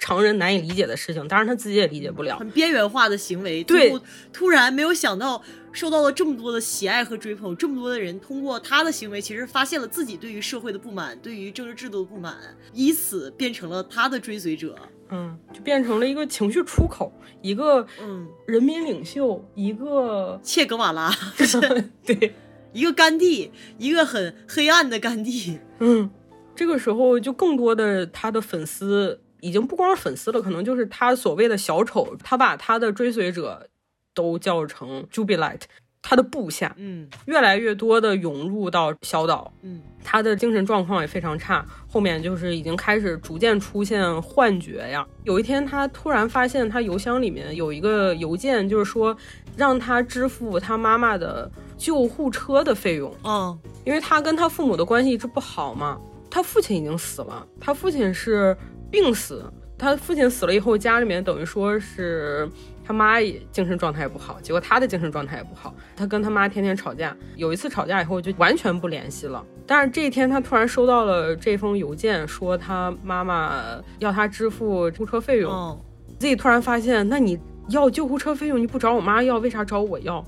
[0.00, 3.62] 常人难以理解的事情，当然他自己也理解不了，很边缘化的行为。
[3.62, 3.92] 对，
[4.32, 12.34] 突然没有想到受到了这么多的喜爱和追捧，这么多的人通过他的行为，其实发现了自己对于社会的不满，对于政治制度的不满，
[12.72, 14.74] 以此变成了他的追随者。
[15.10, 21.12] 嗯，就变成了一个情绪出口，一个嗯人民领袖，一个切格瓦拉，
[22.06, 22.34] 对，
[22.72, 25.58] 一个甘地，一个很黑暗的甘地。
[25.80, 26.08] 嗯，
[26.54, 29.20] 这个时候就更多的他的粉丝。
[29.40, 33.68] 已经不光是粉丝了，可能就是他所谓的小丑，他把他的追随者
[34.14, 35.62] 都叫成 Jubilite，
[36.02, 45.06] 他的部下，嗯，越来越多的涌入到小岛，嗯，他的精神状况也非常差，后面就是已经开始逐渐出现幻觉呀。
[45.24, 49.16] 有一天，他突然发现他邮箱里面有一个邮件，就是说
[49.56, 55.98] 让他支付他妈妈的救护车的费用，嗯，因为他跟他父母的关系一直不好嘛，
[56.30, 58.56] 他父亲已经死了，他父亲是。
[58.90, 59.44] 病死，
[59.78, 62.48] 他父亲死了以后，家里面等于说是
[62.84, 69.44] 他妈也精神状态也不好，结果他的精神状态也不好，他跟他妈天天吵架，有一次吵架以后就完全不联系了。
[69.66, 73.62] 但是这一天他突然收到了这封邮件，说他妈妈
[74.00, 75.80] 要他支付救护车费用，
[76.18, 80.24] 自己突然发现，那你要救护车费用，你不找我妈要，为啥找我要？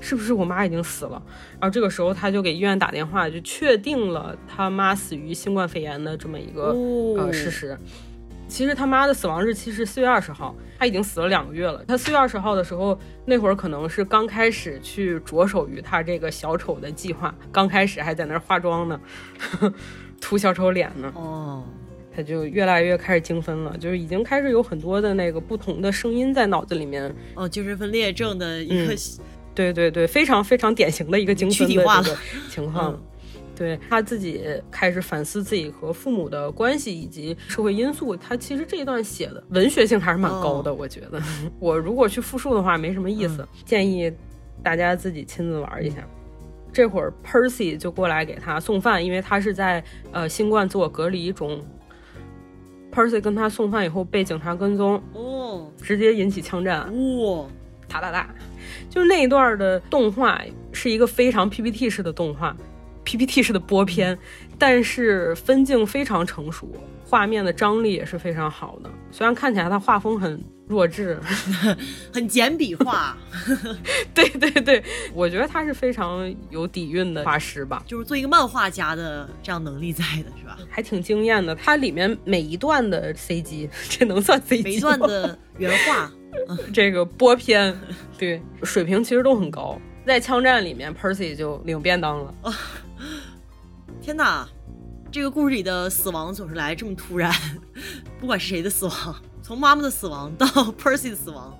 [0.00, 1.22] 是不是我妈已经死了？
[1.52, 6.72] 然后这个时候他就给医院打电话，就确定了他妈死于新冠肺炎的这么一个
[7.16, 7.76] 呃事实。
[8.46, 11.84] 其实他妈的死亡日期是四月二十号，他已经死了两个月了。
[11.86, 18.98] 他四月二十号的时候，那会儿可能是刚开始去着手于他这个小丑的计划，刚开始还在那儿化妆呢，
[20.18, 21.12] 涂小丑脸呢。
[21.14, 21.62] 哦，
[22.16, 27.14] 他就越来越开始精分了，就是已经开始有很多的那个不同的声音在脑子里面。
[27.34, 28.94] 哦，精神分裂症的一个。
[29.58, 32.16] 对对对，非常非常典型的一个精神的这个
[32.48, 32.96] 情况。
[33.56, 38.14] 对他自己开始反思自己和父母的关系以及社会因素。
[38.14, 41.20] 他其实这一段写的文学性还是蛮高的，我觉得。
[41.58, 43.44] 我如果去复述的话，没什么意思。
[43.64, 44.12] 建议
[44.62, 45.96] 大家自己亲自玩一下。
[46.72, 51.60] 这会儿 Percy 就过来给他送饭，因为他是在呃新冠自我隔离中。
[52.92, 56.86] Percy 跟他送饭以后被警察跟踪，哦，直接引起枪战，
[57.18, 57.44] 哇，
[57.88, 58.28] 打打打。
[58.90, 60.40] 就是那一段的动画
[60.72, 62.56] 是一个非常 PPT 式的动画
[63.04, 64.18] ，PPT 式的播片，
[64.58, 66.70] 但是分镜非常成熟，
[67.04, 68.90] 画面的张力也是非常好的。
[69.10, 71.18] 虽然看起来它画风很弱智，
[72.12, 73.16] 很简笔画，
[74.14, 74.82] 对对对，
[75.14, 80.58] 我觉得他是非常有底蕴的画师吧，就是做一个漫画家的这样能力在的是吧？
[80.68, 81.54] 还挺惊艳的。
[81.54, 86.10] 它里面每一段的 CG，这能算 CG 每一段的原画。
[86.72, 87.76] 这个播片，
[88.16, 89.78] 对水平其实都很高。
[90.06, 92.34] 在枪战里面，Percy 就领便当了。
[94.00, 94.48] 天哪，
[95.10, 97.32] 这个故事里的死亡总是来这么突然，
[98.18, 101.56] 不管是谁的死亡，从妈妈的死亡到 Percy 的死亡，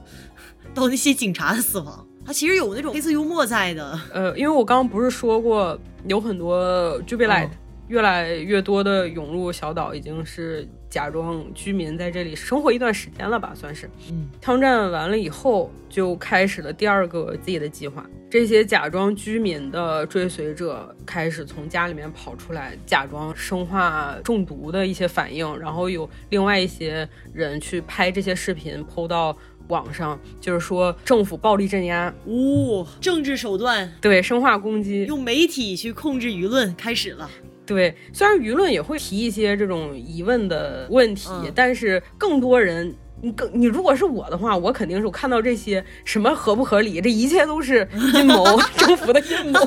[0.75, 4.01] 到那些警察的死亡，他其实有那种黑色幽默在的。
[4.13, 7.51] 呃，因为我刚刚不是说过，有很多 Jubilite。
[7.89, 13.89] 越来越多的涌入小岛，已经是假装居民在这里生活一段时间了吧，算是。
[14.11, 18.05] 嗯，枪战完了以后，就开始了第二个自己的计划。
[18.31, 29.35] 这些假装居民的追随者开始从家里面跑出来，假装生化中毒的一些反应，然后有另外一些人去拍这些视频，，PO 到
[29.69, 37.31] 网上，就是说政府暴力镇压，呜，政治手段，对，生化攻击，用媒体去控制舆论，开始了。
[37.69, 48.43] 对，虽然舆论也会提一些这种疑问的问题，但是更多人，你更你如果是我的话，我肯定是我看到这些什么合不合理，这一切都是阴谋，
[48.79, 49.61] 政府的阴谋。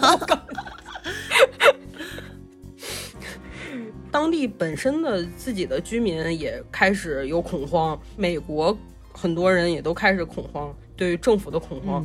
[4.10, 8.76] 当地本身的自己的居民也开始有恐慌，美国
[9.12, 12.04] 很多人也都开始恐慌，对于政府的恐慌。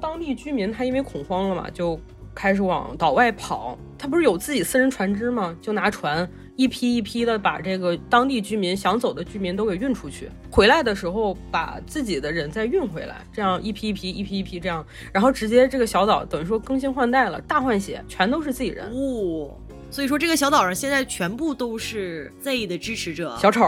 [0.00, 1.98] 当地居民他因为恐慌了嘛，就。
[2.34, 5.56] 开始往岛外跑，他不是有自己私人船只吗？
[5.62, 18.86] 就拿船一批一批的把这个当地居民想走的居民都给运出去，回来的时候把自己的人再运回来，这样一批一批一批一批这样，然后直接这个小岛等于说更新换代了，大换血，全都是自己人。
[18.90, 19.56] 哦，
[19.90, 23.62] 所以说这个小岛上现在全部都是 Z 的支持者，小丑，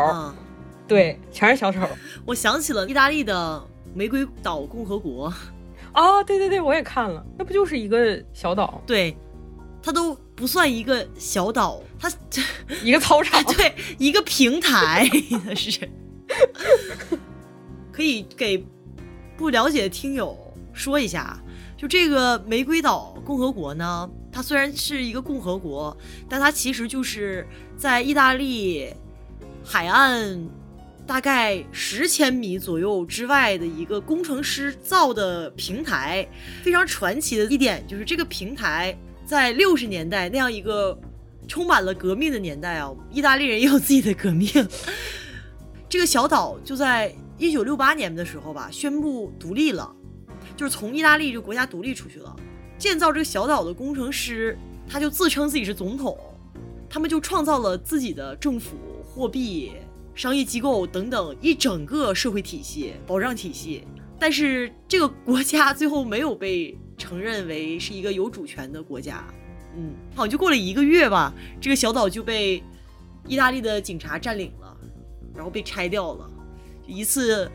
[0.89, 1.81] 对，全是小丑。
[2.25, 3.63] 我想起了意大利的。
[3.95, 5.33] 玫瑰岛共和国。
[5.97, 8.83] 哦，对对对，我也看了，那不就是一个小岛？
[8.87, 9.17] 对，
[9.83, 12.13] 它都不算一个小岛，它
[12.85, 15.09] 一个操场， 对，一个平台
[15.57, 15.89] 是。
[17.91, 18.63] 可以给
[19.39, 20.37] 不了解的听友
[20.75, 21.43] 说一下，
[21.79, 25.97] 就这个玫瑰岛共和国呢，它虽然是一个共和国，
[26.29, 28.93] 但它其实就是在意大利
[29.65, 30.47] 海岸。
[31.07, 36.27] 大概十千米左右之外的一个工程师造的平台，
[36.65, 40.99] 非常传奇的一点就是这个平台在六十年代那样一个
[41.47, 44.51] 充满了革命的年代啊，意大利人也有自己的革命。
[45.89, 49.95] 这个小岛就在一九六八年的时候吧，宣布独立了，
[50.57, 52.35] 就是从意大利这个国家独立出去了。
[52.77, 56.19] 建造这个小岛的工程师，他就自称自己是总统，
[56.91, 59.73] 他们就创造了自己的政府、货币。
[60.17, 63.85] 商业机构等等一整个社会体系、保障体系，
[64.19, 69.23] 但是这个国家最后没有被承认为是一个有主权的国家。
[69.77, 72.63] 嗯，好像就过了一个月吧，这个小岛就被
[73.29, 74.75] 意大利的警察占领了，
[75.35, 76.31] 然后被拆掉了。
[76.87, 77.51] 一次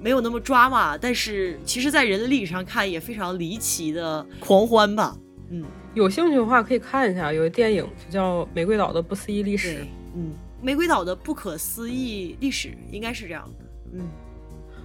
[0.00, 5.16] 没有那么抓马，但是其实在人的历史上看也非常离奇的狂欢吧。
[5.50, 9.76] 嗯，有兴趣的话可以看一下，有个电影就叫《玫瑰岛的不思议历史》。
[10.16, 10.32] 嗯。
[10.62, 13.64] 玫瑰岛的不可思议历史应该是这样的。
[13.94, 14.08] 嗯，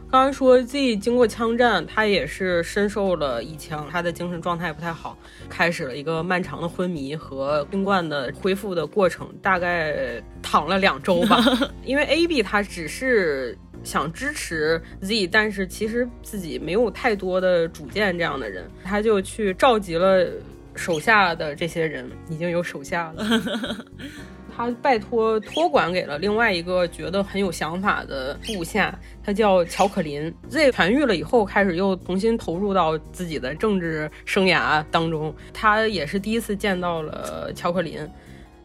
[0.10, 5.18] 刚刚说 Z 经过枪战，他也是身受了一枪，他的精神状态不太好，
[5.50, 11.44] 开始了一个漫长的昏迷和新冠的恢复的过程，大概躺了两周吧。
[11.84, 20.28] 因为 AB 他只是想支持 Z，但是其实自己没有太多的主见，这样的人，他就去召集了
[20.74, 23.26] 手下的这些人，已经有手下了。
[24.56, 30.34] 他拜托托管给了另外一个觉得很有想法的部下，他叫乔可林。
[30.50, 35.34] Z 痊愈了以后，开始又重新投入到自己的政治生涯当中。
[35.54, 37.98] 他也是第一次见到了乔可林，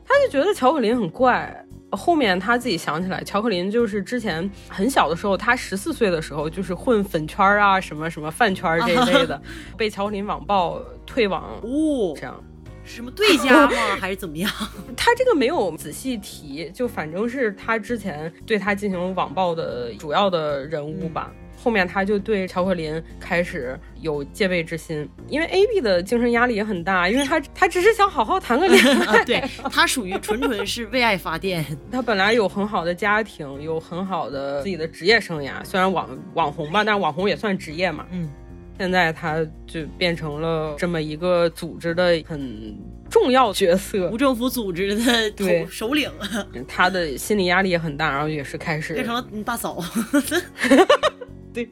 [0.07, 1.67] 他就觉得乔可林很怪。
[1.93, 9.43] 后面他自己想起来，乔克林就是之前很小的时候，他十四岁的时候就是混粉圈啊，什么什么饭圈这一类的，
[9.77, 12.41] 被乔克林网暴退网，哦，这样。
[12.91, 13.73] 什么对家吗？
[14.01, 14.51] 还是怎么样？
[14.97, 21.33] 他这个没有仔细提，就反正是他之前对他进行网暴的主要的人物吧。
[21.63, 31.63] 后面他就对乔克林开始有戒备之心，因为 A B 的精神压力也很大，因为他他只是想好好谈个恋爱，对他属于纯纯是为爱发电。
[31.93, 38.07] 他本来有很好的家庭，有很好的自己的职业生涯，虽然网网红吧，但是网红也算职业嘛。
[38.11, 38.31] 嗯。
[38.81, 42.75] 现在他就变成了这么一个组织的很
[43.11, 46.11] 重要角色，无政府组织的头首领。
[46.67, 49.85] 他的心理压力也很大，然后也是开始变成了大嫂。
[51.53, 51.69] 对，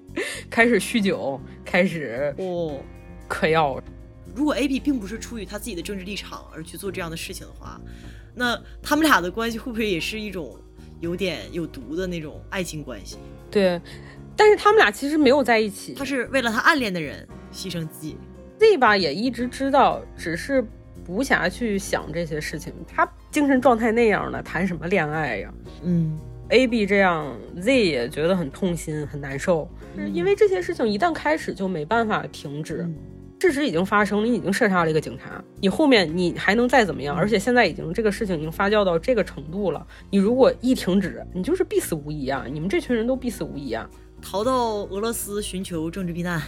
[0.51, 2.79] 开始酗酒，开始哦
[3.27, 3.83] 嗑药。
[4.35, 7.81] 如果 A B 并不是出于他自己的政治立场而去做这样的事情的话，
[8.35, 10.61] 那他们俩的关系会不会也是一种
[11.01, 13.17] 有点有毒的那种爱情关系？
[13.51, 13.81] 对。
[14.39, 18.17] 但是他们俩其实没有在一起，他是为了他暗恋的人牺牲自己。
[18.61, 20.65] Z 吧也一直知道，只是
[21.05, 22.73] 不暇去想这些事情。
[22.87, 25.53] 他精神状态那样的，谈什么恋爱呀？
[25.83, 26.17] 嗯
[26.51, 32.89] ，A B 这样，Z 也觉得很痛心很难受，是因为这些事情一旦开始就没办法停止。
[33.41, 37.17] 事实已经发生了，你已经射杀了一个警察，你后面你还能再怎么样？
[37.17, 42.45] 而且现在已经这个事情已经发酵到这个程度了，你如果一停止，你就是必死无疑啊！
[42.51, 43.89] 你们这群人都必死无疑啊！
[44.21, 46.43] 逃到俄罗斯寻求政治避难，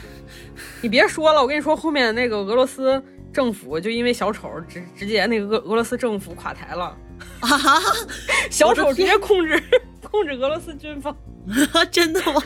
[0.82, 3.02] 你别说了，我跟你说，后面那个俄罗斯
[3.32, 6.96] 政府就因为小丑直直接那个俄俄罗斯政府垮台了，
[7.40, 7.48] 啊
[8.50, 9.62] 小丑直接控制
[10.02, 11.16] 控制俄罗斯军方，
[11.90, 12.42] 真的吗？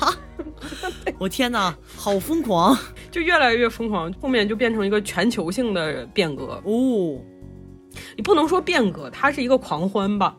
[1.19, 2.77] 我天哪，好疯狂，
[3.11, 6.63] 就越来越疯狂，后面就变成一个全球性的变革。
[6.65, 7.19] 哦，
[8.17, 10.37] 你不能说变革，它是一个狂欢吧。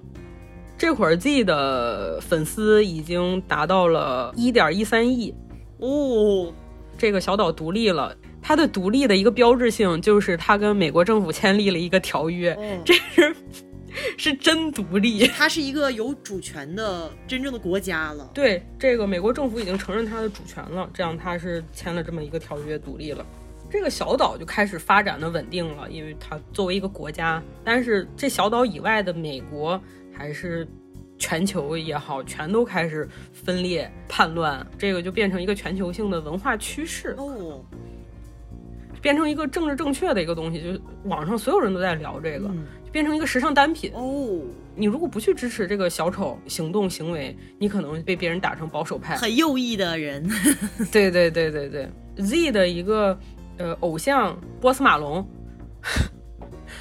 [0.78, 5.34] 这会儿 Z 的粉丝已经达到了一点一三亿
[5.80, 6.52] 哦。
[6.98, 13.36] 这个小岛独立了，它的独立的一个标志性就是它跟美国政府签立了一个条约，这是
[14.18, 18.30] 是真独立，它是一个有主权的真正的国家了。
[18.36, 23.26] 对，这个美国政府已经承认它的主权了，这样它是签了这么一个条约独立了。
[23.70, 29.80] 这个小岛就开始发展的稳定了，因为它作为一个国家，但是这小岛以外的美国。
[30.18, 30.68] 还是
[31.18, 37.63] 全球也好，全都开始分裂叛乱，这个就变成一个全球性的文化趋势哦。
[39.01, 42.49] 变成一个政治正确的一个东西，就是网上所有人都在聊这个，
[42.91, 44.41] 变成一个时尚单品哦。
[44.76, 50.28] 你如果不去支持这个小丑行动行为，你可能被别人打成保守派，很右翼的人。
[50.91, 51.88] 对对对对对
[52.18, 53.18] ，Z 的一个
[53.57, 55.26] 呃偶像波斯马龙，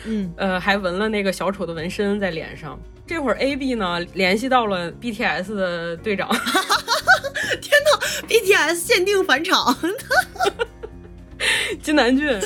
[0.07, 2.80] 嗯呃还纹了那个小丑的纹身在脸上。
[3.07, 6.29] 这会儿 AB 呢联系到了 BTS 的队长，
[7.61, 9.77] 天哪，BTS 限定返场，
[11.83, 12.29] 金南俊。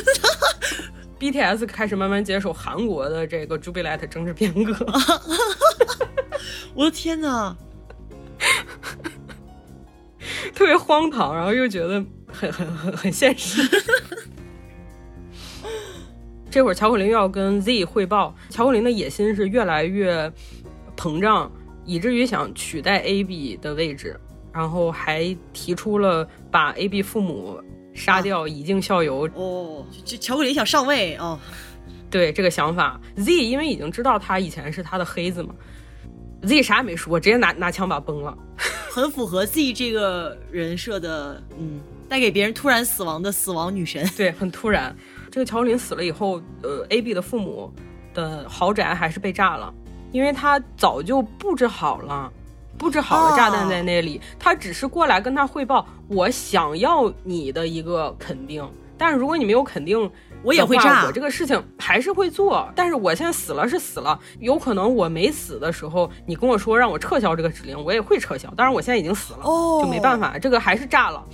[1.19, 4.73] BTS 开始慢慢接手韩国的这个 Jubilee 政治变革，
[6.75, 7.57] 我的天哪，
[10.55, 13.61] 特别荒唐，然后又觉得很很很很现实。
[16.51, 20.33] 这会儿乔可林又要跟 Z 汇报，乔可林的野心是越来越
[20.97, 21.51] 膨胀，
[21.85, 24.19] 以至于想取代 AB 的位置，
[24.53, 27.61] 然后还提出了把 AB 父母。
[27.95, 31.37] 杀掉以儆效尤哦，就乔克林想上位哦，
[32.09, 35.53] 对这个想法，Z 因为已经知道他以前是他的黑子嘛
[36.45, 38.39] ，Z 啥也没说，直接拿拿枪把崩了，
[38.89, 44.97] 很符合 Z 这个人设的，嗯，带给别人突然死亡的死亡女神，对，很突然。
[45.31, 47.73] 这个乔克林死了以后，呃，AB 的父母
[48.15, 49.73] 的豪宅还是被炸了，
[50.13, 52.33] 因为他早就布置好了。
[52.77, 58.65] 布置好了炸弹在那里，他只是过来跟他汇报，我想要你的一个肯定。
[58.97, 60.11] 但是如果你没有肯定，
[60.45, 61.05] 我也会炸。
[61.05, 62.69] 我这个事情还是会做。
[62.77, 68.49] 但是我现在死了是死了，有可能我没死的时候，你跟我说让我撤销这个指令，我也会撤销。
[68.57, 71.25] 当然我现在已经死了，就没办法，这个还是炸了。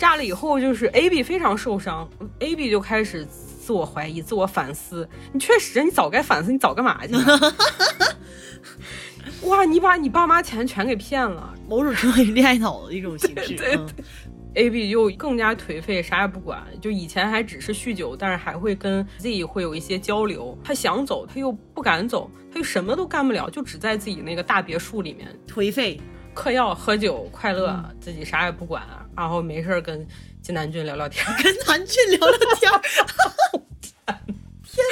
[0.00, 5.06] 炸了以后就是 AB 非常受伤，AB 就开始自我怀疑、自我反思。
[5.30, 7.54] 你确实，你早该反思，你早干嘛去了？
[9.44, 9.66] 哇！
[9.66, 13.54] 你把你爸妈钱全给骗了，某种程度恋爱脑的一种形式。
[13.56, 13.78] 对
[14.54, 16.62] ，AB 又更加颓废，啥也不管。
[16.80, 20.56] 就以前还只是酗酒，但是还会跟 Z 会有一些交流。
[20.64, 26.00] 他想走，他又不敢走，他又什么都干不了，就只在自己那个大别墅里面颓废，
[26.32, 28.82] 嗑药、喝酒、快乐，自己啥也不管，
[29.20, 30.08] 然后没事跟
[30.40, 32.72] 金南俊聊聊天，跟南俊聊聊天。
[34.62, 34.82] 天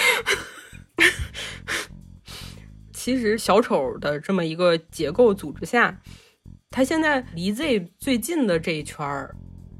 [0.99, 1.07] 哪！
[2.93, 5.99] 其实小丑的这么一个结构组织下，
[6.69, 9.35] 他现在离 Z 最近的这一圈儿，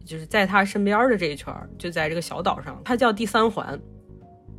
[0.07, 3.79] 就是在他身边的这一圈儿，就在这个小岛上，他叫第三环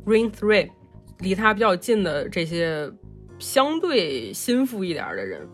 [0.06, 0.70] ，Ring Three，
[1.18, 2.88] 离他比较近的这些
[3.40, 5.48] 相对心腹一点的人，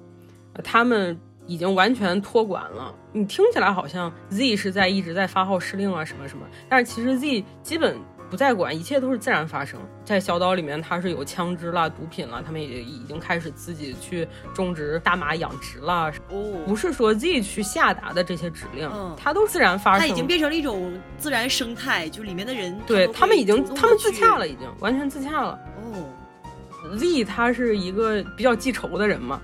[0.62, 2.94] 他们已经完全托管了。
[3.12, 7.97] 你听起来好像 Z 是在一直在发号施令啊什么什么，但是其实 Z 基本。
[8.28, 9.78] 不在管，一切都是自然发生。
[10.05, 16.12] 在小岛里面，它是有枪支啦、毒品啦，他们也已经开始自己去种植大麻养殖啦。
[16.30, 20.01] 哦，不是说 Z 去下达的这些指令，它都自然发生。
[20.01, 25.57] 它已经变成了一种自然生态，就里面的人，对他们已经，他们自洽了，已经完全自洽了。
[25.84, 29.40] 哦，Z 他是一个比较记仇的人嘛，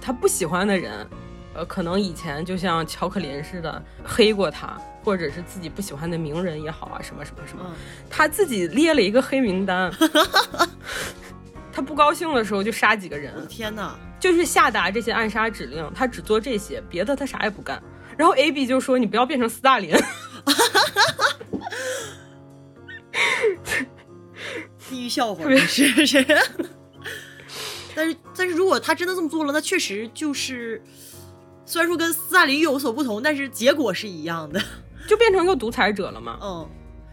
[0.00, 1.06] 他不喜欢的人，
[1.54, 4.78] 呃，可能以前就像乔克林似的黑过他。
[5.04, 7.70] 或者是自己不喜欢的名人也好啊，什么什么什么，
[8.08, 9.92] 他自己列了一个黑名单，
[11.70, 13.46] 他不高兴的时候就杀几个人。
[13.46, 17.82] 天哪，就是下达这些暗杀指令，他只做这些，别的他啥也不干。
[18.16, 19.94] 然后 A B 就说：“你不要变成斯大林。
[24.88, 26.24] ”地狱笑话是是。
[27.94, 30.82] 但是但是如果他真的这么做了，那确实就是，
[31.66, 34.60] 虽然说跟斯大林有所不同，但是结果是一样的。
[35.06, 36.38] 就变成一个独裁者了嘛？
[36.42, 36.66] 嗯，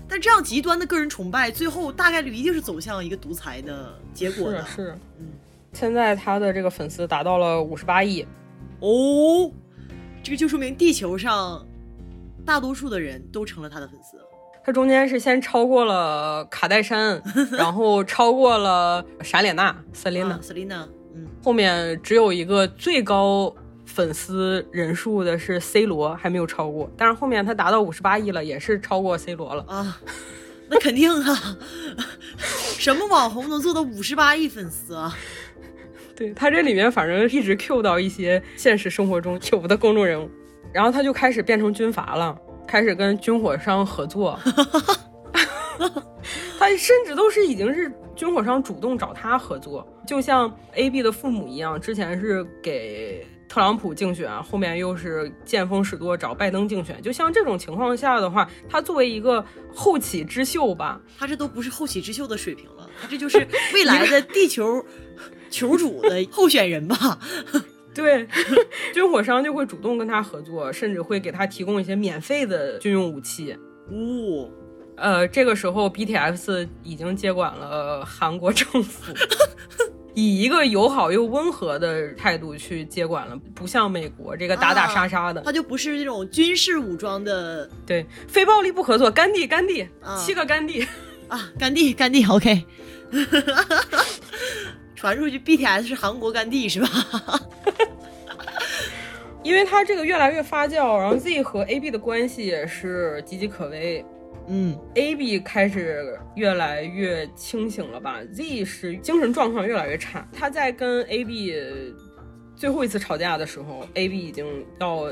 [0.07, 4.65] 但这样极端的个人崇拜，最后大概率一定是走向一个独裁的结果的。
[4.65, 5.27] 是，嗯，
[5.73, 8.25] 现在他的这个粉丝达到了五十八亿，
[8.79, 9.51] 哦，
[10.23, 11.67] 这个就说明地球上
[12.45, 14.17] 大多数的人都成了他的粉丝。
[14.63, 17.21] 他中间是先超过了卡戴珊，
[17.51, 23.53] 然后超过了闪脸娜 Selina，Selina，嗯，后面只有一个最高。
[23.93, 29.99] 粉丝人数的是 C 罗，还没有超过，但是后面他达到五十八亿了，也是超过 C 罗了啊！
[30.69, 31.57] 那肯定啊，
[32.79, 35.13] 什么网红能做到五十八亿粉丝啊？
[36.15, 40.29] 对他这里面反正一直 Q 到一些现实生活中有的公众人物，
[40.71, 42.33] 然后他就开始变成军阀了，
[42.65, 44.39] 开始跟军火商合作，
[46.57, 53.27] 他甚至都是已经是军火商主动找他合作，就像 AB 的父母一样，之前是给。
[53.51, 59.43] 特朗普竞选，后面又是见风使舵找拜登竞选，就像这种情况下的话，他作为一个
[59.75, 64.85] 后起之秀吧，他这都不是后起之秀的水平了，他这就是未来的地球
[65.49, 67.19] 球主的候选人吧？
[67.93, 68.25] 对，
[68.93, 73.51] 军火商就会主动跟他合作，甚至会给他提供一些免费的军用武器。
[73.89, 74.49] 哦，
[74.95, 79.11] 呃，这个时候 BTS 已经接管了韩国政府，
[80.13, 89.87] 以一个友好又温和的态度去接管了，不像美国这个打打杀杀的，他就不是这种军事武装的，对，非暴力不合作，甘地甘地，
[90.17, 90.85] 七个甘地
[91.29, 92.65] 啊，甘地甘地，OK，
[94.95, 96.89] 传出去 BTS 是韩国甘地是吧？
[99.43, 104.05] 因为他这个越来越发酵，然后 Z 和 AB 的关系也是岌岌可危。
[104.47, 110.27] 嗯，AB 开始越来越清醒了吧？Z 是精神状况越来越差。
[110.33, 111.53] 他在跟 AB
[112.55, 114.45] 最后一次吵架的时候，AB 已经
[114.79, 115.07] 要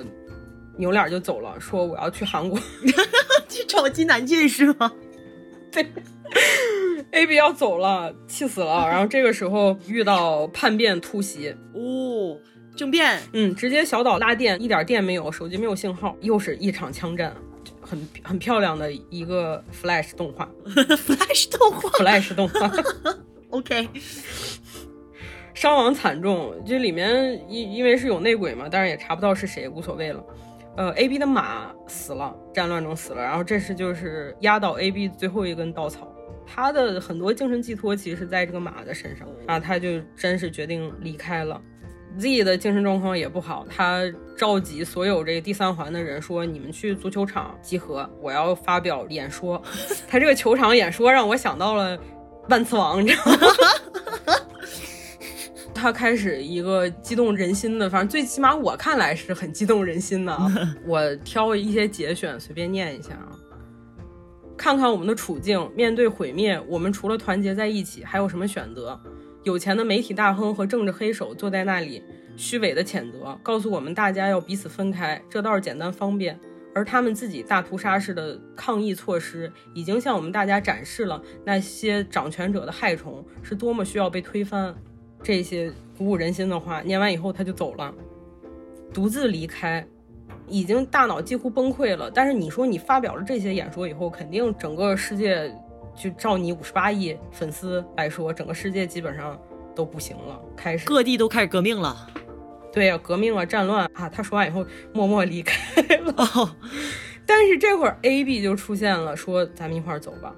[0.77, 2.59] 扭脸就走了，说我要去韩国
[3.49, 4.91] 去找金南俊是吗？
[5.71, 5.86] 对
[7.11, 8.88] ，AB 要走了，气死了。
[8.88, 12.38] 然后这个时候遇到叛变突袭，哦，
[12.75, 17.36] 政变，嗯，直接小岛拉电，一点电没有，手机没有信号，又是一场枪战。
[17.89, 22.71] 很 很漂亮的一个 Flash 动画， Flash 动画， Flash 动画
[23.49, 23.89] ，OK，
[25.53, 30.23] 伤亡惨重，这里面因因为是有内鬼嘛，但是也查不到是谁，无所谓了。
[30.77, 36.07] 呃，AB 的马死了，战乱中死了，然后这是就是压倒 AB 最后一根稻草，
[36.45, 41.59] 他的很多精神寄托其实是在这个马的身上啊，他就真是决定离开了。
[42.18, 44.03] Z 的精神状况也不好，他
[44.36, 49.62] 召集所有这个第三环的人说：“你们去足球场集合，我要发表演说。
[50.10, 51.97] ”他这个球场演说让我想到了
[52.49, 53.38] 万磁王，你知道吗？
[55.74, 60.38] 他开始一个激动人心的，反正最起码我看来是很激动人心的。
[60.86, 63.32] 我挑一些节选，随便念一下啊。
[64.57, 68.99] 看看我们的处境，面对毁灭，我们除了团结在一起，还有什么选择？
[69.43, 72.03] 有钱的媒体大亨和政治黑手坐在那里，
[72.35, 76.37] 虚伪的谴责，告诉我们大家要彼此分开，这倒是简单方便。
[76.75, 84.75] 而他们自己大屠杀式的抗议措施，已经向我们大家展示了那些掌权者的害虫是多么需要被推翻。
[85.23, 87.93] 这些鼓舞人心的话念完以后，他就走了，
[88.93, 89.85] 独自离开，
[90.47, 92.11] 已经大脑几乎崩溃了。
[92.11, 95.51] 但是你说你发表了这些演说以后，肯定整个世界。
[96.00, 99.38] 就照你五十八亿粉丝来说，整个世界基本上
[99.76, 102.08] 都不行了，开始各地都开始革命了。
[102.72, 104.08] 对呀，革命了，战乱啊！
[104.08, 106.16] 他说完以后，默默离开了。
[107.26, 110.34] 但是这会儿 A B 就出现了，说咱们一块儿走吧。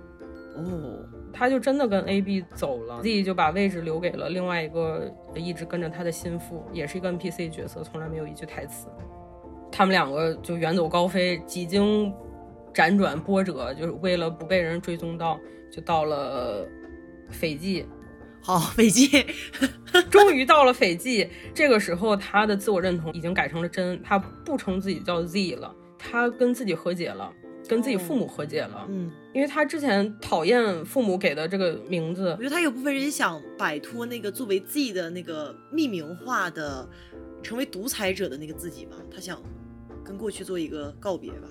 [0.56, 0.98] 哦，
[1.32, 8.88] 他就真的跟 A B 走了，Z 就把位置留给了另外一个一直跟着他的心腹，也是一个 N P C 角色，从来没有一句台词。
[9.72, 12.12] 他们两个就远走高飞，几经。
[12.74, 15.40] 辗转波折，就是为了不被人追踪到，
[15.72, 16.68] 就到了
[17.30, 17.86] 斐济。
[18.44, 19.24] 好，斐济，
[20.10, 21.30] 终于到了斐济。
[21.54, 27.32] 这个时候，他的自我认同已经改成了真，他不称自己叫 Z 了，他跟自己和解了，
[27.70, 28.88] 跟自己父母和解了。
[28.90, 32.30] 嗯，因为他之前讨厌父母给的这个名字。
[32.32, 36.90] 我觉得他有部分人想摆脱那个作为 Z 的那个匿名化的，
[37.44, 38.96] 成为独裁者的那个自己吧。
[39.14, 39.40] 他想
[40.04, 41.48] 跟过去做一个告别吧。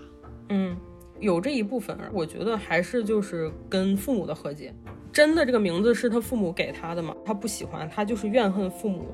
[0.49, 0.77] 嗯。
[1.21, 4.75] 有这一部分，我觉得还是就是跟父母的和解。
[5.13, 7.15] 真的，这个名字是他父母给他的吗？
[7.25, 9.07] 他不喜欢，他就是怨恨父母，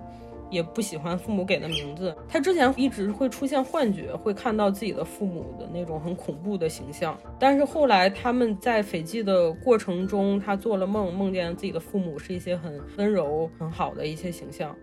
[0.50, 2.14] 也不喜欢父母给的名字。
[2.28, 7.18] 他之前一直会出现幻觉，会看到自己的父母的那种很恐怖的形象。
[7.38, 14.76] 但是后来他们在斐济的过程中，他做了梦，梦见自己的父母是一些很温柔、很好的一些形象。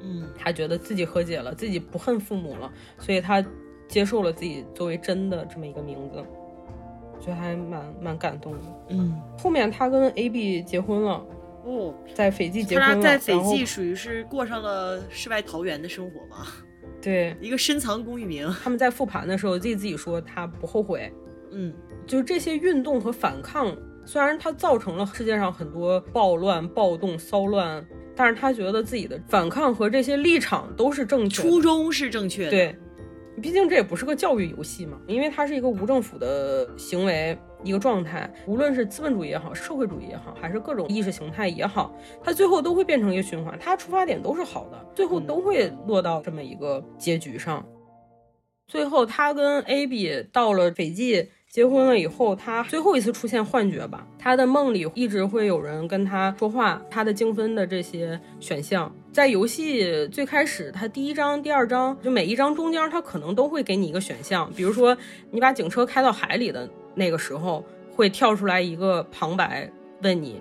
[0.00, 3.44] 嗯，他觉得自己和解了，自己不恨父母了，所以他
[3.88, 6.24] 接受了自己作为真的这么一个名字。
[7.22, 8.58] 觉得还蛮蛮感动的，
[8.88, 11.24] 嗯，后面他跟 A B 结婚了，
[11.64, 16.48] 哦，在斐济结婚了，在斐济属于是过上了世外桃源的生活吧，
[17.00, 18.52] 对， 一个深藏功与名。
[18.64, 21.12] 他们在复盘的时候，自己自己说他不后悔，
[21.52, 21.72] 嗯，
[22.06, 23.72] 就是这些运动和反抗，
[24.04, 32.76] 虽然它造成了世界上很多暴乱、暴动、骚乱，但是他觉得自己的反抗和这些立场都是正确，初衷是正确的，对。
[33.42, 38.32] 毕竟这也不是个教育游戏嘛，因为它是一个无政府的行为，一个状态。
[38.46, 43.58] 无论是资本主义也好，社会主义也好，还是各种意识形态也好，它最后都会变成一个循环。
[43.58, 47.66] 它出发点都是好的，最后都会落到这么一个结局上。
[48.68, 51.28] 最后，他跟 A B 到了斐济。
[51.52, 54.06] 结婚了以后，他最后一次出现幻觉吧？
[54.18, 56.80] 他的梦里一直会有人跟他说话。
[56.88, 64.50] 他的精分的这些选项，在游戏最开始，他第一章、第二章，就每一章中间，他可能都会给你一个选项。
[64.56, 64.96] 比如说，
[65.30, 67.62] 你把警车开到海里的那个时候，
[67.94, 70.40] 会跳出来一个旁白，问你，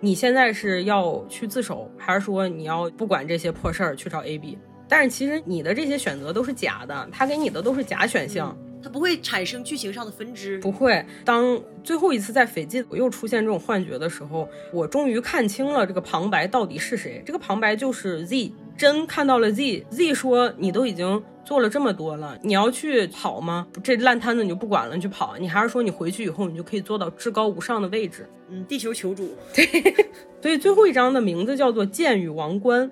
[0.00, 4.56] 你现在是要去自首，还是说你要不管这些破事儿去找 A B？
[4.88, 8.56] 但是其实你的这些选择都是假的，他给你的都是假选项。
[8.82, 10.58] 它不会产生剧情上的分支。
[10.58, 11.04] 不会。
[11.24, 17.22] 当最后一次在斐济我又出现这种幻觉的时候，我终于看清了这个旁白到底是谁。
[17.24, 18.52] 这个旁白就是 Z。
[18.76, 23.66] 真看到了 Z，Z 说你都已经做了这么多了，你要去跑吗？
[23.82, 25.34] 这烂摊子你就不管了，你去跑。
[25.38, 28.28] 你还是说你回去以后你就可以做到至高无上的位置？
[28.50, 29.34] 嗯，地球求主。
[29.54, 29.64] 对，
[30.42, 32.86] 所以最后一章的名字叫做《剑与王冠》。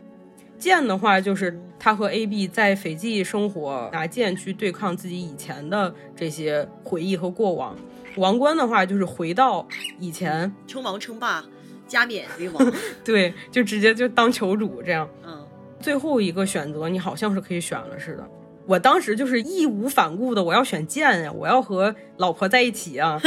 [0.65, 7.77] 剑的话就是他和 AB 在斐济生活，拿剑去对抗自己以前的这些回忆和过往。
[8.17, 9.69] 王冠的话就是回到
[10.01, 11.45] 以前，称王称霸，
[11.87, 12.73] 加冕为王。
[13.05, 15.07] 对，就直接就当酋主这样。
[15.23, 15.47] 嗯。
[15.81, 18.27] 最后一个选择，你好像是可以选了似的。
[18.65, 23.21] 我当时就是义无反顾的，我要选剑呀，我要和老婆在一起啊，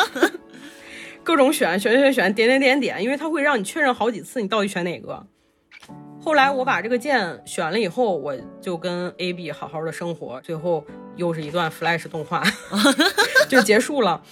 [1.22, 5.26] 各种选选选选点点点点，因为它会让你确认好几次你到底选哪个。
[6.24, 10.84] 后来我把这个剑选了以后，我就跟 AB 好好的生活，最后
[11.16, 12.42] 又是一段 Flash 动画
[13.48, 14.22] 就结束了。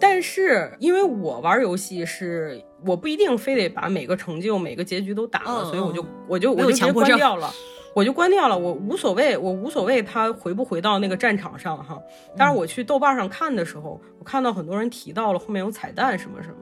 [0.00, 2.62] 但是因为我玩游戏是。
[2.84, 7.50] 我不一定非得把每个成就、每个结局都打了，所以我就我就我就直接关掉了，
[7.94, 12.00] 我就关掉了，我无所谓，我无所谓他回不回到那个战场上哈。
[12.36, 16.54] 但是我去豆瓣上看的时候，我看到很多人提到了后面有彩蛋什么什么，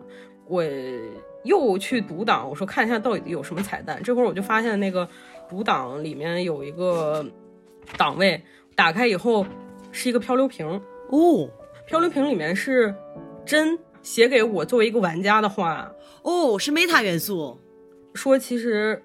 [0.46, 0.62] 我
[1.44, 4.02] 又去读档，我说看一下到底有什么彩蛋。
[4.02, 5.08] 这会儿我就发现那个
[5.48, 7.24] 读档里面有一个
[7.96, 8.42] 档位，
[8.74, 9.46] 打开以后
[9.92, 10.66] 是一个漂流瓶
[11.10, 11.48] 哦，
[11.86, 12.94] 漂流瓶里面是
[13.46, 13.78] 真。
[14.02, 15.90] 写给我作为一个玩家的话，
[16.22, 17.58] 哦，是 meta 元素，
[18.12, 19.02] 说其实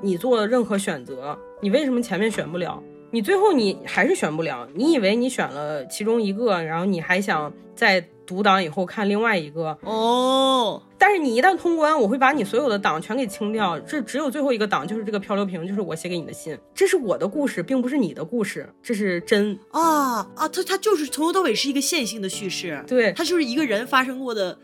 [0.00, 2.80] 你做任何选择，你为什么前面选不了？
[3.10, 4.68] 你最后你还是选不了。
[4.74, 8.06] 你以为你选了其中一个，然后你还想在。
[8.26, 19.58] 读档以后看另外一个哦，但是你一旦通关，我会把你所有的档全给清掉，这只有最后一个档就是这个漂流瓶，就是我写给你的信，这是我的故事，并不是你的故事，这是真。
[19.70, 24.58] 啊啊，它它就是从头到尾是一个线性的叙事，对，它就是一个人发生过的，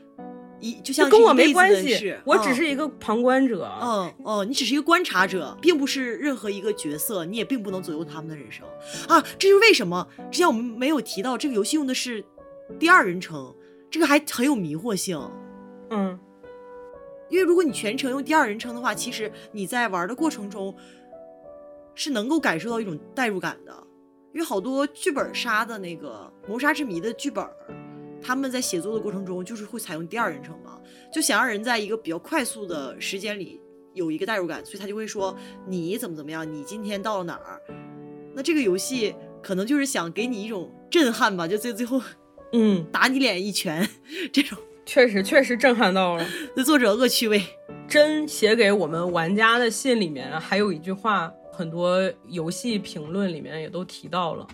[0.60, 8.66] 一就像跟我没关系，我只是一个旁观者，嗯哦，你只是一个观察者，并不是任何一个角色，你也并不能左右他们的人生。
[9.06, 12.24] 啊，这就是为什么之前我们没有提到这个游戏用的是。
[12.78, 13.54] 第二人称，
[13.90, 15.20] 这个还很有迷惑性，
[15.94, 16.18] 嗯，
[17.28, 20.74] 因为如果你全程用第二人称的话，其实你在玩的过程中
[21.94, 23.86] 是能够感受到一种代入感的，
[24.32, 27.46] 因为好多剧本杀的那个谋杀之谜的剧本，
[28.22, 30.80] 他们在写作的过程中就是会采用第二人称嘛，
[31.12, 33.60] 就想让人在一个比较快速的时间里
[33.92, 35.36] 有一个代入感，所以他就会说
[35.66, 37.60] 你怎么怎么样，你今天到了哪儿，
[38.34, 42.00] 那这个游戏可能就是想给你一种震撼吧，就最最后。
[42.54, 43.88] 嗯，打你脸一拳，
[44.30, 46.26] 这种确实确实震撼到了。
[46.56, 47.42] 那作者恶趣味，
[47.88, 54.46] 真写给我们玩家的信里面还有一句话，很多游戏评论里面也都提到了，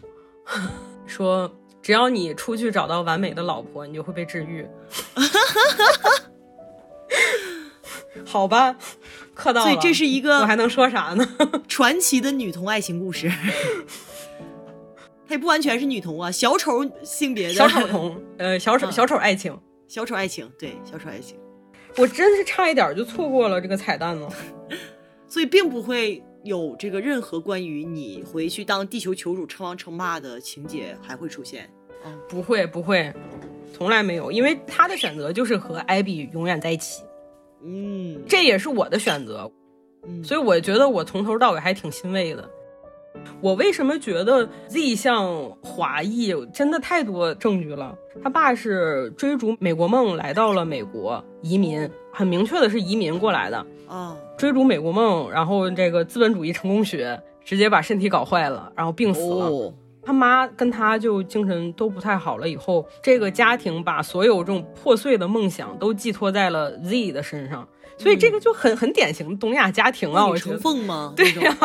[1.06, 1.50] 说
[1.82, 4.66] 只要你出去找到完美的老婆，你就会被治愈。
[8.26, 8.76] 好吧，
[9.32, 9.70] 磕到了。
[9.70, 11.26] 所以这是一个，我还能说啥呢？
[11.68, 13.30] 传奇的女童爱情故事。
[15.26, 19.58] 它也不完全是女童啊，小丑性别的小丑童，呃，小丑小丑爱情，
[19.88, 21.36] 小丑爱情，对，小丑爱情，
[21.96, 24.30] 我真是差一点就错过了这个彩蛋了，
[25.26, 31.68] 所以并不会有这个任何关于你回去当地球球主称王称霸的情节还会出现，
[32.04, 33.12] 嗯，不会不会，
[33.72, 37.02] 从来没有，因为他的选择就是和艾比永远在一起，
[37.64, 39.50] 嗯，这也是我的选择，
[40.06, 42.48] 嗯，所以我觉得我从头到尾还挺欣慰的。
[43.40, 46.34] 我为什么觉得 Z 像华裔？
[46.52, 47.94] 真的太多证据了。
[48.22, 54.16] 他爸是追逐美国梦来到了美国移民，很明确的是移民过来的啊。
[54.36, 59.72] 追逐美国梦，然后这个资本主义成功学直接把身体搞坏了，然后病死了。
[60.02, 62.48] 他妈跟他就精神都不太好了。
[62.48, 70.26] 以后这个家庭把所有这种破碎的梦想都寄托在了 Z 的身上，所以这个就很很典型的东亚家庭啊。
[70.26, 71.12] 我重凤吗？
[71.14, 71.56] 对呀。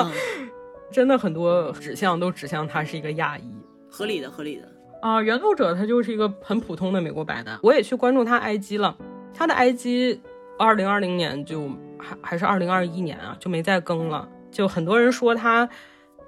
[0.93, 3.51] 真的很多指向都指向他是一个亚裔，
[3.89, 4.69] 合理的，合理的
[5.01, 5.19] 啊。
[5.19, 8.95] 原作者他就是一个很普通的美国白男，我也去关注他 IG 了，
[9.33, 10.19] 他的 IG
[10.59, 11.67] 二零二零年就
[11.97, 15.67] 还还是二零二一年啊就没再更了，就很多人说他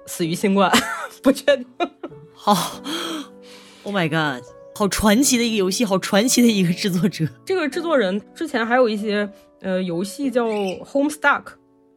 [0.06, 0.70] 死于新冠，
[1.22, 1.64] 不确定。
[2.34, 2.82] 好
[3.84, 4.44] ，Oh my God，
[4.74, 7.24] 好传奇的一个游戏，好传奇的一个制作者。
[7.44, 11.44] 这个制作人之前还有一些呃游戏叫 Homestuck。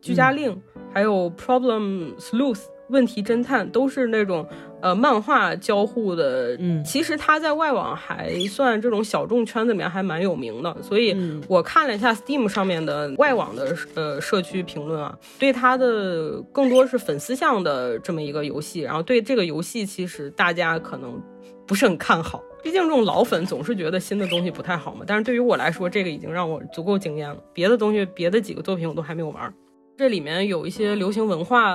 [0.02, 0.62] 居家令，
[0.93, 4.47] 还有 Problem Sleuth 问题侦探，都是那种
[4.82, 6.56] 呃漫画交互的。
[6.60, 10.76] 嗯，其实他在外网还算这种小众圈子里面还蛮有名的。
[10.82, 11.16] 所以
[11.47, 18.82] 我看了一下 Steam 上面的外网的呃社区评论啊，对他的更多是粉丝向的这么一个游戏。
[18.82, 21.22] 然后对这个游戏，其实大家可能
[21.68, 22.41] 不是很看好。
[22.64, 25.06] 毕竟这种老粉总是觉得新的东西不太好嘛。
[25.06, 27.38] 但是对于我来说，这个已经让我足够惊艳了。
[27.54, 29.54] 别的东西，别的几个作品我都还没有玩。
[30.00, 31.74] 这里面有一些流行文化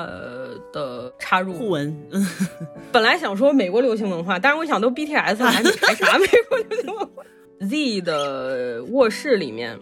[0.73, 1.95] 的插入，互文。
[2.91, 7.23] 本来想说美国流行文化，但是我想都 BTS 了，还还啥美国流行文化
[7.61, 9.79] ？Z 的卧室里面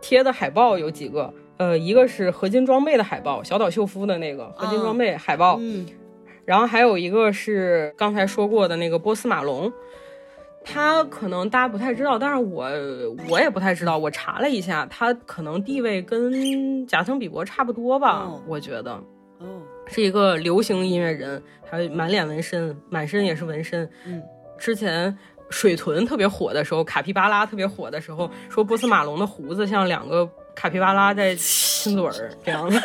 [0.00, 1.34] 贴的海报有几个？
[1.56, 5.56] 呃，一个是合金装备的海报，小岛秀夫的那个合金装备海报。
[5.58, 5.84] 嗯。
[6.44, 9.72] 然后还有一个是刚才说过的那个波斯马龙。
[10.64, 12.68] 他可能大家不太知道，但是我
[13.28, 13.98] 我也不太知道。
[13.98, 18.92] 我查了一下，他可能地位跟贾森比伯差不多吧，我觉得。
[19.38, 23.88] 哦，是一个流行音乐人，还满脸纹身，满身也是纹身。
[24.04, 24.22] 嗯，
[24.56, 25.16] 之前
[25.50, 32.80] 水豚特别火的时候，卡皮巴拉特别火的时候，说波斯马龙的胡子像两个卡皮巴拉在亲嘴儿这样的。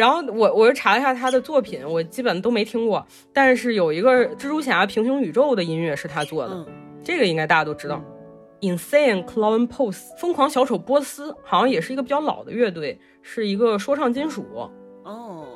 [0.00, 3.06] 然后我我又查了一下他的作品，我基本都没听过。
[3.34, 6.66] 但是有一个蜘蛛侠平行宇宙的音乐是他做的，
[7.04, 8.02] 这个应该大家都知道。
[8.62, 14.46] Insane Clown Posse 疯狂小丑波斯好像也是一个比较老的乐队，是一个说唱金属。
[15.04, 15.46] 哦，